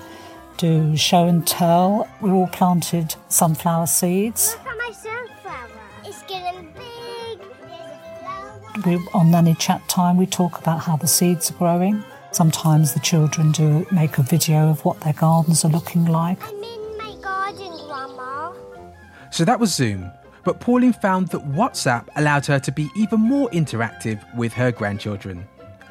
do 0.56 0.96
show 0.96 1.26
and 1.26 1.46
tell. 1.46 2.08
We 2.20 2.30
all 2.30 2.48
planted 2.48 3.14
sunflower 3.28 3.86
seeds. 3.86 4.56
Look 4.58 4.66
at 4.66 4.78
my 4.78 4.92
sunflower. 4.92 5.68
It's 6.04 6.22
getting 6.22 6.72
big. 6.72 7.46
There's 8.84 8.84
a. 8.84 8.88
We, 8.88 9.08
on 9.14 9.30
Nanny 9.30 9.54
Chat 9.54 9.86
time, 9.88 10.16
we 10.16 10.26
talk 10.26 10.58
about 10.58 10.80
how 10.80 10.96
the 10.96 11.06
seeds 11.06 11.50
are 11.50 11.54
growing. 11.54 12.02
Sometimes 12.32 12.92
the 12.92 13.00
children 13.00 13.52
do 13.52 13.86
make 13.90 14.18
a 14.18 14.22
video 14.22 14.68
of 14.68 14.84
what 14.84 15.00
their 15.00 15.14
gardens 15.14 15.64
are 15.64 15.70
looking 15.70 16.06
like. 16.06 16.42
I'm 16.42 16.62
in 16.62 16.98
my 16.98 17.16
garden, 17.22 17.72
Grandma. 17.86 18.52
So 19.30 19.44
that 19.44 19.60
was 19.60 19.74
Zoom. 19.74 20.10
But 20.46 20.60
Pauline 20.60 20.92
found 20.92 21.26
that 21.30 21.40
WhatsApp 21.40 22.06
allowed 22.14 22.46
her 22.46 22.60
to 22.60 22.70
be 22.70 22.88
even 22.94 23.18
more 23.18 23.50
interactive 23.50 24.22
with 24.36 24.52
her 24.52 24.70
grandchildren. 24.70 25.44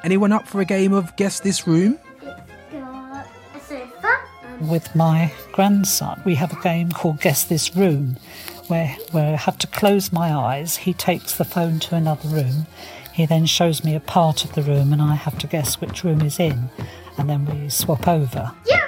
Anyone 0.06 0.32
up 0.32 0.48
for 0.48 0.62
a 0.62 0.66
game 0.66 0.94
of 0.94 1.14
Guess 1.18 1.42
This 1.42 1.68
Room? 1.68 2.00
Got 2.72 3.28
a 3.54 3.60
sofa. 3.60 4.18
With 4.62 4.96
my 4.96 5.34
grandson, 5.52 6.22
we 6.24 6.36
have 6.36 6.54
a 6.54 6.62
game 6.62 6.90
called 6.90 7.20
Guess 7.20 7.44
This 7.44 7.76
Room, 7.76 8.16
where, 8.68 8.96
where 9.12 9.34
I 9.34 9.36
have 9.36 9.58
to 9.58 9.68
close 9.68 10.14
my 10.14 10.34
eyes. 10.34 10.78
He 10.78 10.94
takes 10.94 11.36
the 11.36 11.44
phone 11.44 11.80
to 11.80 11.96
another 11.96 12.30
room. 12.30 12.66
He 13.12 13.26
then 13.26 13.48
shows 13.48 13.84
me 13.84 13.94
a 13.94 14.00
part 14.00 14.46
of 14.46 14.54
the 14.54 14.62
room, 14.62 14.94
and 14.94 15.02
I 15.02 15.16
have 15.16 15.38
to 15.40 15.48
guess 15.48 15.82
which 15.82 16.06
room 16.06 16.22
is 16.22 16.40
in, 16.40 16.70
and 17.18 17.30
then 17.30 17.46
we 17.46 17.68
swap 17.68 18.08
over. 18.08 18.54
yeah. 18.66 18.88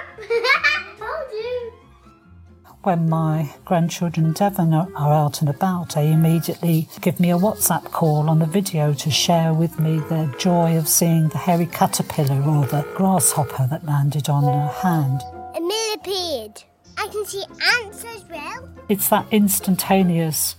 When 2.84 3.08
my 3.08 3.50
grandchildren 3.64 4.32
Devon 4.34 4.72
are, 4.72 4.88
are 4.94 5.12
out 5.12 5.40
and 5.40 5.50
about, 5.50 5.96
they 5.96 6.12
immediately 6.12 6.88
give 7.00 7.18
me 7.18 7.32
a 7.32 7.36
WhatsApp 7.36 7.90
call 7.90 8.30
on 8.30 8.38
the 8.38 8.46
video 8.46 8.94
to 8.94 9.10
share 9.10 9.52
with 9.52 9.80
me 9.80 9.98
their 10.08 10.28
joy 10.38 10.78
of 10.78 10.86
seeing 10.86 11.28
the 11.28 11.38
hairy 11.38 11.66
caterpillar 11.66 12.40
or 12.40 12.66
the 12.66 12.86
grasshopper 12.94 13.66
that 13.68 13.84
landed 13.84 14.28
on 14.28 14.44
their 14.44 14.68
hand. 14.68 15.22
A 15.56 15.60
millipede. 15.60 16.62
I 16.96 17.08
can 17.08 17.26
see 17.26 17.42
ants 17.82 18.04
as 18.04 18.24
well. 18.30 18.68
It's 18.88 19.08
that 19.08 19.26
instantaneous, 19.32 20.54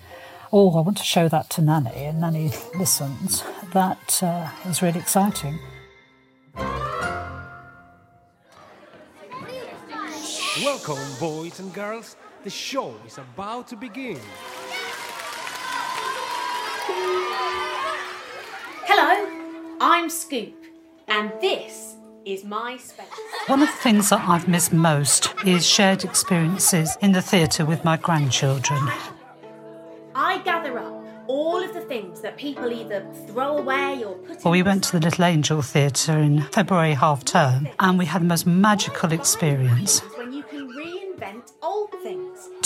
oh, 0.52 0.78
I 0.78 0.82
want 0.82 0.98
to 0.98 1.04
show 1.04 1.30
that 1.30 1.50
to 1.52 1.62
Nanny, 1.62 2.04
and 2.04 2.20
Nanny 2.20 2.52
listens. 2.78 3.46
That 3.72 4.22
uh, 4.22 4.50
is 4.66 4.82
really 4.82 5.00
exciting. 5.00 5.58
Welcome, 10.64 11.00
boys 11.20 11.60
and 11.62 11.74
girls. 11.74 12.18
The 12.44 12.50
show 12.50 12.94
is 13.08 13.18
about 13.18 13.70
to 13.70 13.78
begin. 13.78 14.20
Hello, 18.86 19.78
I'm 19.80 20.10
Scoop, 20.10 20.56
and 21.08 21.32
this 21.40 21.96
is 22.26 22.44
my 22.44 22.76
special. 22.76 23.24
One 23.48 23.62
of 23.62 23.70
the 23.70 23.76
things 23.76 24.10
that 24.10 24.28
I've 24.28 24.50
missed 24.50 24.74
most 24.74 25.34
is 25.46 25.66
shared 25.66 26.04
experiences 26.04 26.98
in 27.00 27.14
the 27.14 27.22
theatre 27.22 27.66
with 27.66 27.86
my 27.86 27.96
grandchildren. 27.96 28.82
I 30.14 30.40
gather 30.40 30.78
up 30.78 31.00
all 31.28 31.64
of 31.64 31.74
the 31.74 31.82
things 31.82 32.22
that 32.22 32.36
people 32.38 32.74
either 32.74 33.06
throw 33.28 33.60
away 33.60 34.04
or 34.04 34.16
put. 34.16 34.44
Well, 34.44 34.52
we 34.52 34.64
went 34.64 34.84
to 34.86 35.00
the 35.00 35.06
Little 35.06 35.26
Angel 35.26 35.62
Theatre 35.62 36.18
in 36.18 36.42
February 36.42 36.96
half 36.96 37.24
term 37.24 37.70
and 37.80 38.00
we 38.00 38.06
had 38.06 38.24
the 38.24 38.26
most 38.26 38.48
magical 38.48 39.14
experience. 39.14 40.02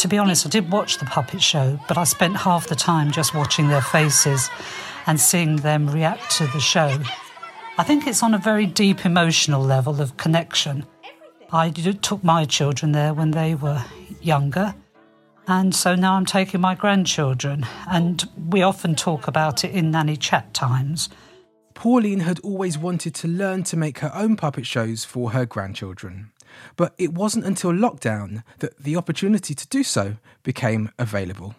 To 0.04 0.10
be 0.10 0.18
honest, 0.18 0.46
I 0.46 0.50
did 0.50 0.70
watch 0.70 0.98
the 0.98 1.06
puppet 1.06 1.42
show, 1.42 1.80
but 1.88 1.98
I 1.98 2.04
spent 2.04 2.36
half 2.36 2.68
the 2.68 2.76
time 2.76 3.10
just 3.10 3.34
watching 3.34 3.70
their 3.70 3.82
faces 3.82 4.50
and 5.08 5.18
seeing 5.18 5.56
them 5.56 5.90
react 5.90 6.30
to 6.40 6.48
the 6.48 6.60
show. 6.60 7.00
I 7.78 7.84
think 7.84 8.06
it's 8.06 8.22
on 8.22 8.34
a 8.34 8.38
very 8.38 8.66
deep 8.66 9.06
emotional 9.06 9.64
level 9.64 10.02
of 10.02 10.18
connection. 10.18 10.86
I 11.54 11.70
took 11.70 12.22
my 12.22 12.44
children 12.44 12.92
there 12.92 13.14
when 13.14 13.32
they 13.32 13.56
were 13.56 13.82
younger, 14.22 14.76
and 15.48 15.74
so 15.74 15.96
now 15.96 16.16
I'm 16.16 16.26
taking 16.26 16.60
my 16.60 16.76
grandchildren, 16.76 17.66
and 17.88 18.26
we 18.50 18.62
often 18.62 18.96
talk 18.96 19.30
about 19.30 19.64
it 19.64 19.72
in 19.72 19.92
nanny 19.92 20.18
chat 20.18 20.54
times. 20.54 21.08
Pauline 21.76 22.20
had 22.20 22.42
always 22.42 22.78
wanted 22.78 23.16
to 23.16 23.30
learn 23.30 23.64
to 23.64 23.78
make 23.78 24.00
her 24.00 24.12
own 24.14 24.36
puppet 24.36 24.66
shows 24.66 25.06
for 25.06 25.32
her 25.32 25.46
grandchildren. 25.46 26.33
But 26.76 26.94
it 26.98 27.14
wasn't 27.14 27.46
until 27.46 27.72
lockdown 27.72 28.44
that 28.60 28.78
the 28.78 28.96
opportunity 28.96 29.54
to 29.54 29.68
do 29.68 29.84
so 29.84 30.16
became 30.44 30.92
available. 30.98 31.56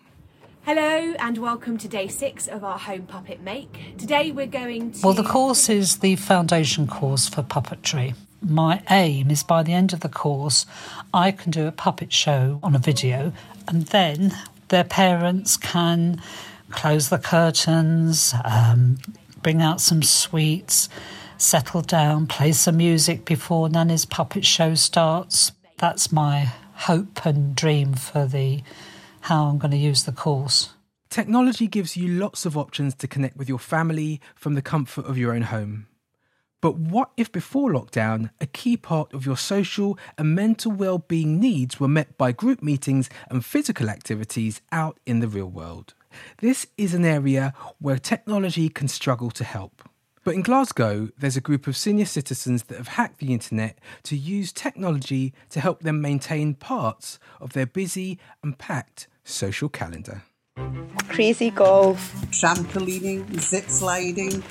Hello 0.63 1.15
and 1.19 1.37
welcome 1.37 1.77
to 1.77 1.89
day 1.89 2.09
six 2.09 2.47
of 2.47 2.65
our 2.65 2.79
home 2.79 3.03
puppet 3.03 3.43
make. 3.43 3.97
Today 3.99 4.33
we're 4.33 4.47
going 4.47 4.93
to. 4.93 5.01
Well, 5.03 5.13
the 5.13 5.23
course 5.23 5.69
is 5.69 5.99
the 5.99 6.17
foundation 6.17 6.87
course 6.87 7.29
for 7.29 7.43
puppetry. 7.43 8.15
My 8.41 8.83
aim 8.91 9.31
is 9.31 9.43
by 9.43 9.63
the 9.63 9.73
end 9.73 9.93
of 9.93 10.01
the 10.01 10.09
course, 10.09 10.65
I 11.13 11.33
can 11.33 11.51
do 11.51 11.67
a 11.67 11.73
puppet 11.73 12.13
show 12.13 12.61
on 12.63 12.75
a 12.75 12.79
video, 12.79 13.33
and 13.69 13.87
then 13.87 14.35
their 14.69 14.85
parents 14.85 15.57
can 15.57 16.21
close 16.71 17.09
the 17.09 17.19
curtains, 17.19 18.35
um, 18.45 18.99
bring 19.43 19.63
out 19.63 19.81
some 19.81 20.03
sweets, 20.03 20.89
settle 21.37 21.83
down, 21.83 22.27
play 22.27 22.53
some 22.53 22.77
music 22.77 23.25
before 23.25 23.69
Nanny's 23.69 24.05
puppet 24.05 24.45
show 24.45 24.75
starts. 24.75 25.53
That's 25.79 26.13
my 26.13 26.53
hope 26.75 27.25
and 27.27 27.55
dream 27.55 27.95
for 27.95 28.27
the 28.27 28.63
how 29.23 29.45
I'm 29.47 29.59
going 29.59 29.71
to 29.71 29.77
use 29.77 30.05
the 30.05 30.13
course. 30.13 30.71
Technology 31.09 31.67
gives 31.67 31.97
you 31.97 32.09
lots 32.09 32.45
of 32.45 32.57
options 32.57 32.95
to 32.97 33.09
connect 33.09 33.37
with 33.37 33.49
your 33.49 33.59
family 33.59 34.21
from 34.35 34.55
the 34.55 34.63
comfort 34.63 35.07
of 35.07 35.17
your 35.17 35.33
own 35.33 35.43
home. 35.43 35.87
But 36.61 36.77
what 36.77 37.11
if 37.17 37.31
before 37.31 37.71
lockdown, 37.71 38.31
a 38.41 38.47
key 38.47 38.77
part 38.77 39.13
of 39.13 39.27
your 39.27 39.37
social 39.37 39.99
and 40.17 40.35
mental 40.35 40.73
well-being 40.73 41.39
needs 41.39 41.79
were 41.79 41.89
met 41.89 42.17
by 42.17 42.33
group 42.33 42.63
meetings 42.63 43.11
and 43.31 43.45
physical 43.45 43.91
activities 43.91 44.63
out 44.73 44.99
in 45.05 45.21
the 45.21 45.29
real 45.29 45.51
world? 45.51 45.95
This 46.39 46.67
is 46.79 46.95
an 46.95 47.05
area 47.05 47.53
where 47.81 47.99
technology 47.99 48.69
can 48.69 48.89
struggle 48.89 49.31
to 49.33 49.45
help. 49.45 49.89
But 50.25 50.35
in 50.35 50.41
Glasgow, 50.41 51.11
there's 51.19 51.37
a 51.37 51.43
group 51.43 51.67
of 51.67 51.77
senior 51.77 52.07
citizens 52.07 52.65
that 52.65 52.79
have 52.79 52.89
hacked 52.89 53.19
the 53.19 53.35
internet 53.35 53.79
to 54.05 54.17
use 54.17 54.53
technology 54.53 55.35
to 55.51 55.61
help 55.61 55.83
them 55.83 56.01
maintain 56.01 56.55
parts 56.55 57.19
of 57.43 57.53
their 57.53 57.67
busy 57.67 58.19
and 58.43 58.57
packed 58.57 59.07
social 59.23 59.69
calendar. 59.69 60.23
Crazy 61.09 61.51
golf, 61.51 62.15
trampolining, 62.31 63.39
zip 63.39 63.69
sliding, 63.69 64.43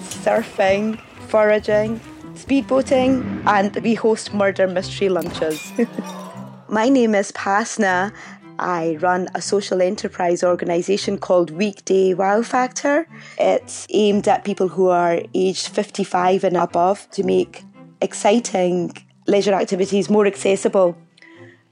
surfing, 0.00 1.00
foraging, 1.28 2.00
speedboating, 2.34 3.46
and 3.46 3.76
we 3.84 3.94
host 3.94 4.34
murder 4.34 4.66
mystery 4.66 5.08
lunches. 5.08 5.72
My 6.68 6.88
name 6.88 7.14
is 7.14 7.30
Pasna. 7.30 8.12
I 8.58 8.96
run 9.00 9.28
a 9.34 9.42
social 9.42 9.82
enterprise 9.82 10.44
organisation 10.44 11.18
called 11.18 11.50
Weekday 11.50 12.14
Wow 12.14 12.42
Factor. 12.42 13.06
It's 13.38 13.86
aimed 13.90 14.28
at 14.28 14.44
people 14.44 14.68
who 14.68 14.88
are 14.88 15.20
aged 15.34 15.68
55 15.68 16.44
and 16.44 16.56
above 16.56 17.10
to 17.12 17.24
make 17.24 17.64
exciting 18.00 18.92
leisure 19.26 19.54
activities 19.54 20.08
more 20.08 20.26
accessible 20.26 20.96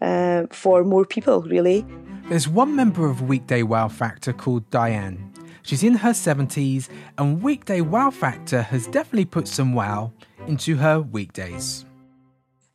uh, 0.00 0.46
for 0.50 0.82
more 0.84 1.04
people, 1.04 1.42
really. 1.42 1.86
There's 2.28 2.48
one 2.48 2.74
member 2.74 3.08
of 3.08 3.22
Weekday 3.22 3.62
Wow 3.62 3.88
Factor 3.88 4.32
called 4.32 4.68
Diane. 4.70 5.32
She's 5.62 5.84
in 5.84 5.94
her 5.94 6.10
70s, 6.10 6.88
and 7.18 7.40
weekday 7.40 7.80
wow 7.80 8.10
factor 8.10 8.62
has 8.62 8.88
definitely 8.88 9.26
put 9.26 9.46
some 9.46 9.74
wow 9.74 10.12
into 10.48 10.76
her 10.76 11.00
weekdays. 11.00 11.84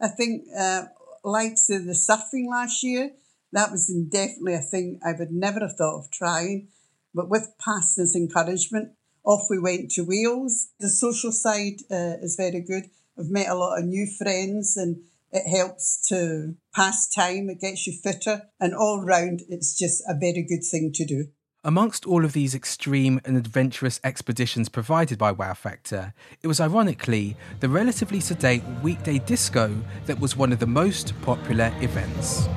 I 0.01 0.07
think, 0.07 0.43
uh, 0.57 0.83
like 1.23 1.57
say, 1.57 1.79
the 1.79 1.91
surfing 1.91 2.49
last 2.49 2.83
year, 2.83 3.11
that 3.51 3.71
was 3.71 3.87
definitely 4.09 4.53
a 4.53 4.59
thing 4.59 4.99
I 5.05 5.13
would 5.17 5.31
never 5.31 5.59
have 5.61 5.77
thought 5.77 5.99
of 5.99 6.11
trying. 6.11 6.67
But 7.13 7.29
with 7.29 7.53
Pasna's 7.59 8.15
encouragement, 8.15 8.91
off 9.23 9.47
we 9.49 9.59
went 9.59 9.91
to 9.91 10.03
Wales. 10.03 10.69
The 10.79 10.89
social 10.89 11.31
side 11.31 11.81
uh, 11.91 12.17
is 12.21 12.35
very 12.37 12.61
good. 12.61 12.89
I've 13.19 13.29
met 13.29 13.49
a 13.49 13.55
lot 13.55 13.77
of 13.77 13.85
new 13.85 14.07
friends 14.17 14.77
and 14.77 15.03
it 15.31 15.47
helps 15.49 16.07
to 16.07 16.55
pass 16.73 17.09
time, 17.09 17.49
it 17.49 17.59
gets 17.59 17.85
you 17.85 17.93
fitter, 18.01 18.43
and 18.59 18.73
all 18.73 19.03
round, 19.03 19.41
it's 19.49 19.77
just 19.77 20.01
a 20.07 20.13
very 20.17 20.45
good 20.47 20.63
thing 20.63 20.91
to 20.93 21.05
do. 21.05 21.25
Amongst 21.63 22.05
all 22.05 22.23
of 22.23 22.31
these 22.31 22.55
extreme 22.55 23.19
and 23.25 23.35
adventurous 23.35 23.99
expeditions 24.03 24.69
provided 24.69 25.17
by 25.17 25.31
Wow 25.33 25.53
Factor, 25.53 26.13
it 26.41 26.47
was 26.47 26.61
ironically 26.61 27.35
the 27.59 27.67
relatively 27.67 28.21
sedate 28.21 28.63
weekday 28.81 29.19
disco 29.19 29.75
that 30.05 30.19
was 30.19 30.37
one 30.37 30.53
of 30.53 30.59
the 30.59 30.67
most 30.67 31.13
popular 31.23 31.73
events. 31.81 32.47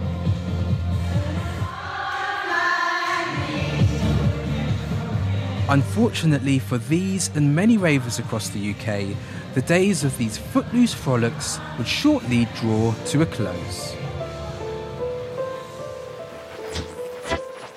Unfortunately 5.71 6.59
for 6.59 6.79
these 6.79 7.31
and 7.37 7.55
many 7.55 7.77
ravers 7.77 8.19
across 8.19 8.49
the 8.49 8.71
UK, 8.73 9.17
the 9.55 9.62
days 9.62 10.03
of 10.03 10.19
these 10.19 10.37
footloose 10.37 10.93
frolics 10.93 11.61
would 11.79 11.87
shortly 11.87 12.49
draw 12.57 12.93
to 13.07 13.23
a 13.23 13.27
close. 13.27 13.95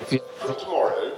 For 0.08 0.54
tomorrow, 0.58 1.12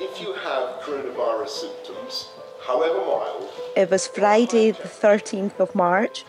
if 0.00 0.20
you 0.20 0.32
have 0.32 0.82
coronavirus 0.82 1.48
symptoms, 1.48 2.30
however 2.60 2.98
mild, 2.98 3.48
It 3.76 3.88
was 3.88 4.08
Friday, 4.08 4.72
the 4.72 4.88
13th 4.88 5.60
of 5.60 5.76
March. 5.76 6.24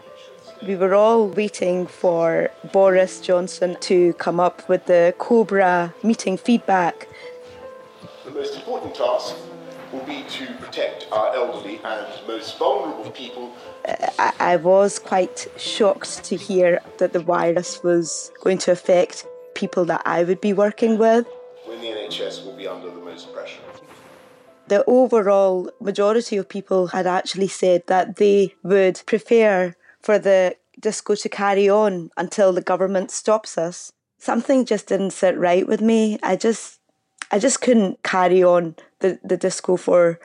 We 0.62 0.75
were 0.75 0.94
all 0.94 1.27
waiting 1.27 1.88
for 1.88 2.51
Boris 2.72 3.20
Johnson 3.20 3.77
to 3.80 4.13
come 4.13 4.39
up 4.39 4.70
with 4.70 4.86
the 4.86 5.16
Cobra 5.18 5.96
meeting 6.04 6.38
feedback. 6.38 7.08
the 8.24 8.30
most 8.32 8.56
important 8.56 8.94
task 8.94 9.36
will 9.91 10.03
be 10.03 10.24
to 10.29 10.46
protect 10.56 11.08
our 11.12 11.34
elderly 11.34 11.79
and 11.84 12.08
most 12.27 12.58
vulnerable 12.58 13.10
people 13.12 13.56
uh, 13.88 13.96
I, 14.20 14.34
I 14.39 14.56
was 14.58 15.00
quite 15.00 15.48
shocked 15.58 16.24
to 16.25 16.36
hear 16.36 16.82
that 16.98 17.13
the 17.13 17.20
virus 17.20 17.82
was 17.84 18.32
going 18.41 18.58
to 18.60 18.72
affect 18.72 19.25
people 19.53 19.86
that 19.86 20.01
I 20.06 20.24
would 20.24 20.41
be 20.41 20.53
working 20.53 20.98
with. 20.98 21.25
when 21.65 21.82
the 21.82 21.88
NHS 21.88 22.46
will 22.46 22.56
be 22.56 22.67
under 22.67 22.89
the 22.89 23.00
most 23.00 23.34
pressure. 23.34 23.60
The 24.67 24.84
overall 24.86 25.72
majority 25.79 26.36
of 26.36 26.50
people 26.50 26.88
had 26.88 27.08
actually 27.08 27.48
said 27.48 27.84
that 27.88 28.17
they 28.17 28.53
would 28.63 29.01
prefer 29.06 29.75
for 30.01 30.20
the 30.20 30.58
disco 30.79 31.15
to 31.15 31.29
carry 31.29 31.70
on 31.70 32.12
until 32.17 32.51
the 32.51 32.62
government 32.62 33.10
stops 33.10 33.58
us. 33.58 33.94
Something 34.20 34.65
just 34.65 34.88
didn't 34.88 35.12
sit 35.12 35.38
right 35.38 35.65
with 35.65 35.82
me. 35.82 36.20
I 36.22 36.36
just 36.36 36.79
I 37.32 37.39
just 37.39 37.62
couldn't 37.62 38.03
carry 38.03 38.44
on 38.44 38.75
the, 39.00 39.20
the 39.24 39.38
disco 39.38 39.77
for 39.77 40.20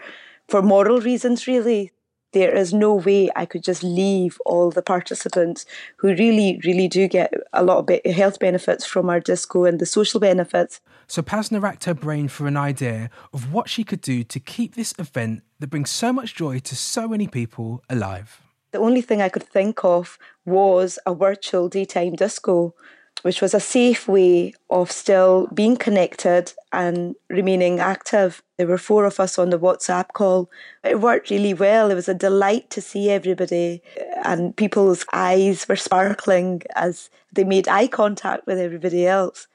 for 0.48 0.62
moral 0.62 1.00
reasons 1.00 1.46
really. 1.46 1.92
There 2.32 2.56
is 2.56 2.72
no 2.72 2.94
way 2.94 3.28
I 3.36 3.44
could 3.44 3.62
just 3.62 3.82
leave 3.82 4.38
all 4.46 4.70
the 4.70 4.80
participants 4.80 5.66
who 5.98 6.14
really, 6.14 6.58
really 6.64 6.88
do 6.88 7.06
get 7.06 7.30
a 7.52 7.62
lot 7.62 7.76
of 7.76 7.86
be- 7.86 8.00
health 8.10 8.38
benefits 8.38 8.86
from 8.86 9.10
our 9.10 9.20
disco 9.20 9.66
and 9.66 9.78
the 9.78 9.84
social 9.84 10.18
benefits. 10.18 10.80
So 11.06 11.20
Pasna 11.20 11.60
racked 11.60 11.84
her 11.84 11.92
brain 11.92 12.28
for 12.28 12.46
an 12.46 12.56
idea 12.56 13.10
of 13.34 13.52
what 13.52 13.68
she 13.68 13.84
could 13.84 14.00
do 14.00 14.24
to 14.24 14.40
keep 14.40 14.74
this 14.76 14.94
event 14.98 15.42
that 15.60 15.66
brings 15.66 15.90
so 15.90 16.10
much 16.10 16.34
joy 16.34 16.58
to 16.60 16.74
so 16.74 17.06
many 17.06 17.26
people 17.26 17.82
alive. 17.90 18.40
The 18.70 18.78
only 18.78 19.02
thing 19.02 19.20
I 19.20 19.28
could 19.28 19.42
think 19.42 19.84
of 19.84 20.18
was 20.46 20.98
a 21.04 21.14
virtual 21.14 21.68
daytime 21.68 22.14
disco, 22.14 22.74
which 23.22 23.40
was 23.40 23.54
a 23.54 23.60
safe 23.60 24.06
way 24.08 24.54
of 24.70 24.90
still 24.90 25.48
being 25.54 25.76
connected 25.76 26.52
and 26.72 27.14
remaining 27.28 27.80
active. 27.80 28.42
There 28.58 28.66
were 28.66 28.78
four 28.78 29.04
of 29.04 29.18
us 29.18 29.38
on 29.38 29.50
the 29.50 29.58
WhatsApp 29.58 30.08
call. 30.12 30.50
It 30.84 31.00
worked 31.00 31.30
really 31.30 31.54
well. 31.54 31.90
It 31.90 31.94
was 31.94 32.08
a 32.08 32.14
delight 32.14 32.70
to 32.70 32.80
see 32.80 33.10
everybody, 33.10 33.82
and 34.24 34.56
people's 34.56 35.04
eyes 35.12 35.68
were 35.68 35.76
sparkling 35.76 36.62
as 36.74 37.10
they 37.32 37.44
made 37.44 37.68
eye 37.68 37.86
contact 37.86 38.46
with 38.46 38.58
everybody 38.58 39.06
else. 39.06 39.46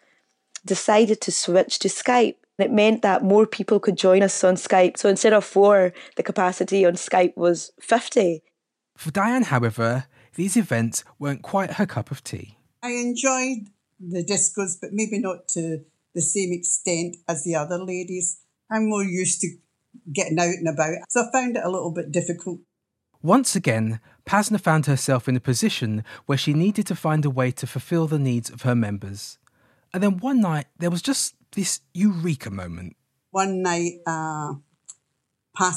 Decided 0.65 1.21
to 1.21 1.32
switch 1.32 1.80
to 1.80 1.88
Skype. 1.88 2.36
It 2.58 2.71
meant 2.71 3.03
that 3.03 3.23
more 3.23 3.45
people 3.45 3.80
could 3.80 3.97
join 3.97 4.23
us 4.23 4.43
on 4.43 4.56
Skype. 4.56 4.97
So 4.97 5.10
instead 5.10 5.34
of 5.34 5.45
four, 5.45 5.93
the 6.15 6.23
capacity 6.23 6.86
on 6.86 6.93
Skype 6.93 7.38
was 7.38 7.71
50. 7.80 8.41
For 8.97 9.12
Diane, 9.12 9.43
however, 9.43 10.06
these 10.36 10.58
events 10.58 11.03
weren't 11.19 11.43
quite 11.43 11.73
her 11.73 11.86
cup 11.86 12.10
of 12.10 12.23
tea. 12.23 12.57
I 12.82 12.92
enjoyed 12.92 13.70
the 14.00 14.24
discos, 14.24 14.76
but 14.80 14.94
maybe 14.94 15.20
not 15.20 15.48
to 15.50 15.84
the 16.13 16.22
same 16.22 16.52
extent 16.54 17.18
as 17.28 17.44
the 17.44 17.56
other 17.56 17.78
ladies. 17.78 18.40
I'm 18.72 18.90
more 18.90 19.04
used 19.04 19.42
to 19.42 19.58
getting 20.13 20.40
out 20.40 20.48
and 20.48 20.68
about, 20.68 20.98
so 21.10 21.22
I 21.22 21.32
found 21.32 21.58
it 21.58 21.63
a 21.63 21.70
little 21.70 21.92
bit 21.92 22.12
difficult. 22.12 22.60
Once 23.22 23.56
again, 23.56 24.00
Pasna 24.26 24.60
found 24.60 24.86
herself 24.86 25.28
in 25.28 25.36
a 25.36 25.40
position 25.40 26.04
where 26.26 26.38
she 26.38 26.54
needed 26.54 26.86
to 26.88 26.96
find 26.96 27.26
a 27.26 27.30
way 27.30 27.52
to 27.52 27.66
fulfill 27.66 28.08
the 28.08 28.20
needs 28.20 28.50
of 28.50 28.62
her 28.62 28.76
members. 28.76 29.38
And 29.94 30.04
then 30.04 30.18
one 30.18 30.42
night, 30.42 30.68
there 30.78 30.92
was 30.92 31.02
just 31.02 31.36
this 31.54 31.82
eureka 31.94 32.52
moment. 32.52 32.96
One 33.32 33.62
night, 33.62 33.94
uh, 34.06 34.54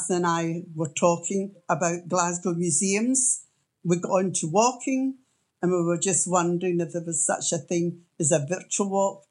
and 0.09 0.27
I 0.27 0.63
were 0.75 0.93
talking 0.95 1.55
about 1.67 2.07
Glasgow 2.07 2.53
museums. 2.53 3.45
We 3.83 3.99
got 3.99 4.11
on 4.11 4.33
to 4.33 4.47
walking 4.47 5.17
and 5.61 5.71
we 5.71 5.83
were 5.83 5.97
just 5.97 6.29
wondering 6.29 6.79
if 6.79 6.93
there 6.93 7.03
was 7.05 7.25
such 7.25 7.51
a 7.51 7.57
thing 7.57 8.01
as 8.19 8.31
a 8.31 8.45
virtual 8.47 8.89
walk. 8.89 9.25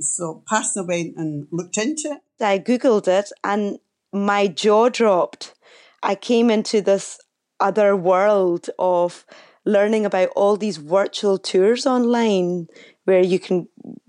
So 0.00 0.42
Pasna 0.50 0.86
went 0.86 1.16
and 1.16 1.46
looked 1.50 1.78
into 1.78 2.08
it. 2.16 2.44
I 2.44 2.58
Googled 2.58 3.08
it 3.08 3.30
and 3.42 3.78
my 4.12 4.46
jaw 4.46 4.88
dropped. 4.88 5.54
I 6.02 6.14
came 6.14 6.50
into 6.50 6.80
this 6.80 7.18
other 7.60 7.96
world 7.96 8.68
of 8.78 9.24
learning 9.64 10.04
about 10.04 10.28
all 10.36 10.56
these 10.56 10.76
virtual 10.76 11.38
tours 11.38 11.86
online 11.86 12.68
where 13.04 13.22
you 13.22 13.38
can 13.38 13.68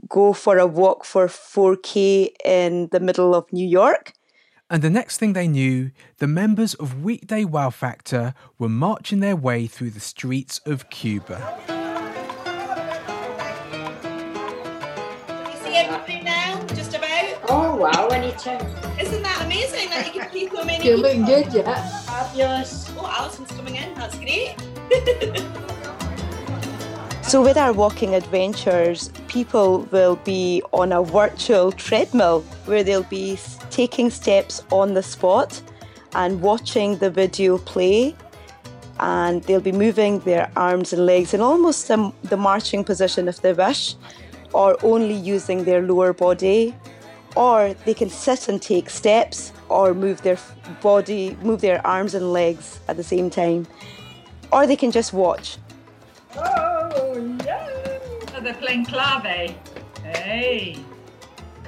go 0.09 0.33
for 0.33 0.57
a 0.57 0.67
walk 0.67 1.05
for 1.05 1.27
4K 1.27 2.29
in 2.43 2.89
the 2.91 2.99
middle 2.99 3.33
of 3.33 3.51
New 3.51 3.67
York. 3.67 4.13
And 4.75 4.83
the 4.83 4.89
next 4.89 5.19
thing 5.19 5.31
they 5.31 5.47
knew, 5.47 5.91
the 6.17 6.27
members 6.27 6.73
of 6.73 7.01
Weekday 7.01 7.45
Wow 7.45 7.69
Factor 7.69 8.33
were 8.59 8.67
marching 8.67 9.21
their 9.21 9.37
way 9.37 9.67
through 9.67 9.91
the 9.91 10.01
streets 10.01 10.59
of 10.65 10.89
Cuba. 10.89 11.39
You 15.49 15.63
see 15.63 15.75
everybody 15.77 16.21
now? 16.23 16.61
Just 16.73 16.93
about? 16.93 17.39
Oh 17.47 17.77
wow, 17.77 18.07
anytime. 18.07 18.59
Isn't 18.99 19.23
that 19.23 19.43
amazing 19.45 19.91
that 19.91 20.13
you 20.13 20.19
can 20.19 20.29
see 20.33 20.49
so 20.49 20.65
many 20.65 20.85
You're 20.85 20.97
looking 20.97 21.23
good, 21.23 21.53
yeah. 21.53 22.01
Fabulous. 22.01 22.91
Oh, 22.97 23.05
Alison's 23.17 23.51
coming 23.51 23.77
in. 23.77 23.93
That's 23.93 24.17
great. 24.19 24.57
So, 27.27 27.41
with 27.41 27.57
our 27.57 27.73
walking 27.73 28.13
adventures, 28.13 29.09
people 29.27 29.87
will 29.91 30.17
be 30.17 30.61
on 30.73 30.91
a 30.91 31.01
virtual 31.01 31.71
treadmill 31.71 32.41
where 32.65 32.83
they'll 32.83 33.01
be 33.01 33.33
s- 33.33 33.54
taking 33.75 34.09
steps 34.09 34.63
on 34.71 34.93
the 34.93 35.03
spot 35.03 35.61
and 36.13 36.41
watching 36.41 36.97
the 36.97 37.09
video 37.09 37.57
play. 37.57 38.15
And 38.99 39.43
they'll 39.43 39.67
be 39.71 39.73
moving 39.73 40.19
their 40.19 40.49
arms 40.55 40.93
and 40.93 41.05
legs 41.05 41.33
in 41.33 41.41
almost 41.41 41.89
the, 41.89 42.13
the 42.23 42.37
marching 42.37 42.85
position 42.85 43.27
if 43.27 43.41
they 43.41 43.51
wish, 43.51 43.95
or 44.53 44.77
only 44.81 45.13
using 45.13 45.65
their 45.65 45.81
lower 45.81 46.13
body. 46.13 46.73
Or 47.35 47.75
they 47.85 47.93
can 47.93 48.09
sit 48.09 48.47
and 48.47 48.61
take 48.61 48.89
steps 48.89 49.51
or 49.67 49.93
move 49.93 50.21
their 50.21 50.37
body, 50.81 51.35
move 51.41 51.59
their 51.59 51.85
arms 51.85 52.15
and 52.15 52.31
legs 52.31 52.79
at 52.87 52.95
the 52.95 53.03
same 53.03 53.29
time. 53.29 53.67
Or 54.53 54.65
they 54.65 54.77
can 54.77 54.91
just 54.91 55.11
watch. 55.11 55.57
Oh, 56.37 57.13
no! 57.43 57.61
So 58.31 58.39
they're 58.39 58.53
playing 58.53 58.85
clave. 58.85 59.53
Hey! 60.03 60.77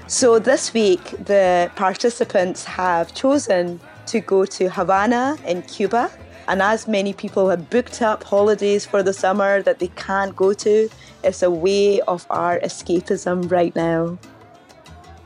So 0.10 0.39
this 0.39 0.74
week, 0.74 1.04
the 1.26 1.70
participants 1.76 2.63
have 2.63 3.13
chosen 3.13 3.82
to 4.06 4.22
go 4.22 4.46
to 4.46 4.70
Havana 4.70 5.38
in 5.46 5.63
Cuba. 5.63 6.10
And 6.48 6.62
as 6.62 6.88
many 6.88 7.12
people 7.12 7.50
have 7.50 7.70
booked 7.70 8.02
up 8.02 8.24
holidays 8.24 8.86
for 8.86 9.04
the 9.04 9.12
summer 9.12 9.62
that 9.63 9.80
they 9.80 9.89
can't 9.98 10.34
go 10.34 10.54
to, 10.54 10.89
it's 11.26 11.43
a 11.43 11.52
way 11.52 12.00
of 12.00 12.26
our 12.30 12.58
escapism 12.62 13.52
right 13.52 13.76
now. 13.76 14.17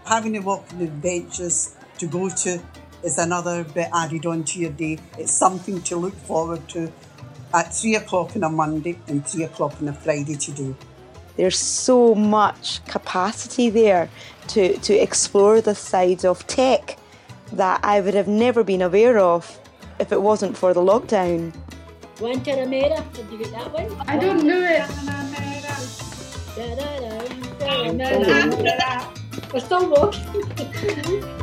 Having 0.08 0.38
a 0.38 0.42
walking 0.42 0.82
adventures 0.82 1.76
to 2.00 2.08
go 2.08 2.30
to 2.30 2.60
is 3.04 3.20
another 3.20 3.64
bit 3.64 3.88
added 3.94 4.26
onto 4.26 4.60
your 4.60 4.72
day. 4.72 4.98
It's 5.16 5.32
something 5.32 5.84
to 5.84 5.96
look 5.96 6.16
forward 6.16 6.68
to 6.70 6.92
at 7.54 7.72
three 7.72 7.94
o'clock 7.98 8.36
on 8.36 8.44
a 8.44 8.50
Monday 8.50 8.98
and 9.08 9.24
three 9.28 9.44
o'clock 9.44 9.80
on 9.80 9.90
a 9.90 9.94
Friday 9.94 10.38
to 10.38 10.52
do. 10.52 10.76
There's 11.38 11.58
so 11.58 12.14
much 12.16 12.84
capacity 12.86 13.70
there 13.70 14.10
to, 14.50 14.78
to 14.78 14.94
explore 14.94 15.62
the 15.62 15.76
sides 15.76 16.26
of 16.26 16.46
tech 16.48 16.98
that 17.54 17.80
I 17.84 18.02
would 18.02 18.14
have 18.14 18.28
never 18.28 18.64
been 18.64 18.82
aware 18.82 19.20
of 19.20 19.60
if 20.00 20.12
it 20.12 20.22
wasn't 20.22 20.58
for 20.58 20.74
the 20.74 20.82
lockdown. 20.82 21.54
Guantanamera, 22.18 23.02
did 23.14 23.32
you 23.32 23.38
get 23.38 23.52
that 23.52 23.72
one? 23.72 23.90
I 24.08 24.18
don't 24.18 24.44
know 24.46 24.62
it. 24.62 24.88
We're 29.54 29.60
still 29.60 29.90
walking. 29.90 31.38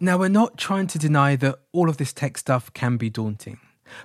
Now, 0.00 0.18
we're 0.18 0.28
not 0.28 0.58
trying 0.58 0.86
to 0.88 0.98
deny 0.98 1.36
that 1.36 1.58
all 1.72 1.88
of 1.88 1.96
this 1.96 2.12
tech 2.12 2.36
stuff 2.36 2.72
can 2.72 2.96
be 2.96 3.08
daunting. 3.08 3.58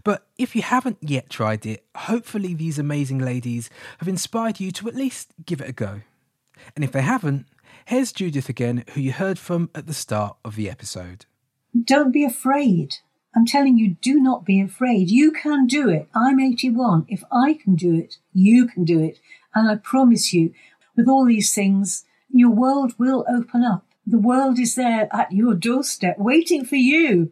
But 0.04 0.28
if 0.38 0.56
you 0.56 0.62
haven't 0.62 0.98
yet 1.02 1.30
tried 1.30 1.66
it, 1.66 1.86
hopefully 1.96 2.54
these 2.54 2.78
amazing 2.78 3.20
ladies 3.20 3.70
have 4.00 4.08
inspired 4.08 4.60
you 4.60 4.72
to 4.74 4.88
at 4.88 4.96
least 4.96 5.34
give 5.46 5.62
it 5.62 5.70
a 5.70 5.74
go. 5.74 6.02
And 6.76 6.84
if 6.84 6.92
they 6.92 7.02
haven't, 7.02 7.48
here's 7.86 8.12
Judith 8.12 8.50
again, 8.50 8.84
who 8.94 9.02
you 9.02 9.12
heard 9.12 9.40
from 9.40 9.70
at 9.74 9.88
the 9.88 9.94
start 9.94 10.38
of 10.46 10.56
the 10.56 10.70
episode. 10.70 11.26
Don't 11.84 12.12
be 12.12 12.26
afraid. 12.26 12.98
I'm 13.36 13.46
telling 13.46 13.78
you, 13.78 13.96
do 14.02 14.20
not 14.20 14.46
be 14.46 14.60
afraid. 14.62 15.10
You 15.10 15.32
can 15.32 15.68
do 15.68 15.90
it. 15.90 16.08
I'm 16.16 16.40
81. 16.40 17.06
If 17.08 17.24
I 17.32 17.54
can 17.54 17.76
do 17.76 17.96
it, 17.96 18.18
you 18.34 18.68
can 18.68 18.84
do 18.86 19.00
it. 19.00 19.20
And 19.54 19.70
I 19.70 19.76
promise 19.76 20.34
you, 20.34 20.54
with 20.96 21.08
all 21.08 21.26
these 21.26 21.54
things, 21.54 22.06
your 22.30 22.50
world 22.50 22.94
will 22.98 23.26
open 23.30 23.64
up. 23.64 23.86
The 24.08 24.18
world 24.18 24.58
is 24.60 24.76
there 24.76 25.08
at 25.12 25.32
your 25.32 25.54
doorstep, 25.54 26.18
waiting 26.18 26.66
for 26.66 26.78
you. 26.78 27.32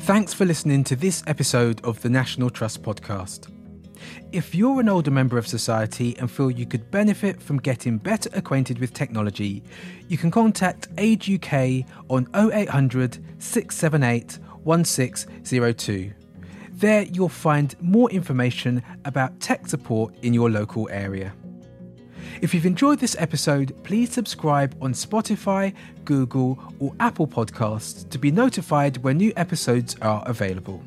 Thanks 0.00 0.34
for 0.34 0.44
listening 0.44 0.84
to 0.84 0.96
this 0.96 1.22
episode 1.26 1.82
of 1.84 2.02
the 2.02 2.10
National 2.10 2.50
Trust 2.50 2.82
podcast. 2.82 3.50
If 4.32 4.54
you're 4.54 4.80
an 4.80 4.88
older 4.88 5.10
member 5.10 5.38
of 5.38 5.46
society 5.46 6.16
and 6.18 6.30
feel 6.30 6.50
you 6.50 6.66
could 6.66 6.90
benefit 6.90 7.40
from 7.40 7.58
getting 7.58 7.98
better 7.98 8.28
acquainted 8.34 8.78
with 8.80 8.92
technology, 8.92 9.62
you 10.08 10.18
can 10.18 10.30
contact 10.30 10.88
Age 10.98 11.30
UK 11.30 11.86
on 12.10 12.28
0800 12.34 13.18
678 13.38 14.38
1602. 14.64 16.12
There 16.74 17.02
you'll 17.02 17.28
find 17.28 17.76
more 17.80 18.10
information 18.10 18.82
about 19.04 19.38
tech 19.38 19.68
support 19.68 20.12
in 20.22 20.34
your 20.34 20.50
local 20.50 20.88
area. 20.90 21.32
If 22.40 22.52
you've 22.52 22.66
enjoyed 22.66 22.98
this 22.98 23.14
episode, 23.18 23.80
please 23.84 24.10
subscribe 24.12 24.76
on 24.80 24.92
Spotify, 24.92 25.72
Google, 26.04 26.58
or 26.80 26.92
Apple 26.98 27.28
Podcasts 27.28 28.10
to 28.10 28.18
be 28.18 28.32
notified 28.32 28.96
when 28.98 29.18
new 29.18 29.32
episodes 29.36 29.94
are 30.02 30.24
available. 30.26 30.82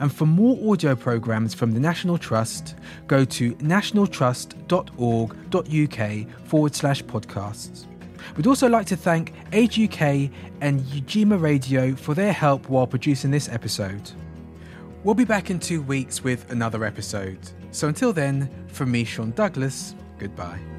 And 0.00 0.12
for 0.12 0.26
more 0.26 0.70
audio 0.70 0.94
programmes 0.94 1.54
from 1.54 1.72
the 1.72 1.80
National 1.80 2.18
Trust, 2.18 2.74
go 3.06 3.24
to 3.24 3.54
nationaltrust.org.uk 3.54 6.46
forward 6.46 6.74
slash 6.74 7.02
podcasts. 7.04 7.86
We'd 8.36 8.46
also 8.46 8.68
like 8.68 8.84
to 8.86 8.96
thank 8.96 9.32
Age 9.52 9.80
UK 9.80 10.28
and 10.60 10.80
Ujima 10.80 11.40
Radio 11.40 11.94
for 11.94 12.12
their 12.14 12.34
help 12.34 12.68
while 12.68 12.86
producing 12.86 13.30
this 13.30 13.48
episode. 13.48 14.12
We'll 15.04 15.14
be 15.14 15.24
back 15.24 15.50
in 15.50 15.60
two 15.60 15.82
weeks 15.82 16.24
with 16.24 16.50
another 16.50 16.84
episode. 16.84 17.38
So 17.70 17.88
until 17.88 18.12
then, 18.12 18.48
from 18.68 18.90
me, 18.90 19.04
Sean 19.04 19.30
Douglas, 19.32 19.94
goodbye. 20.18 20.75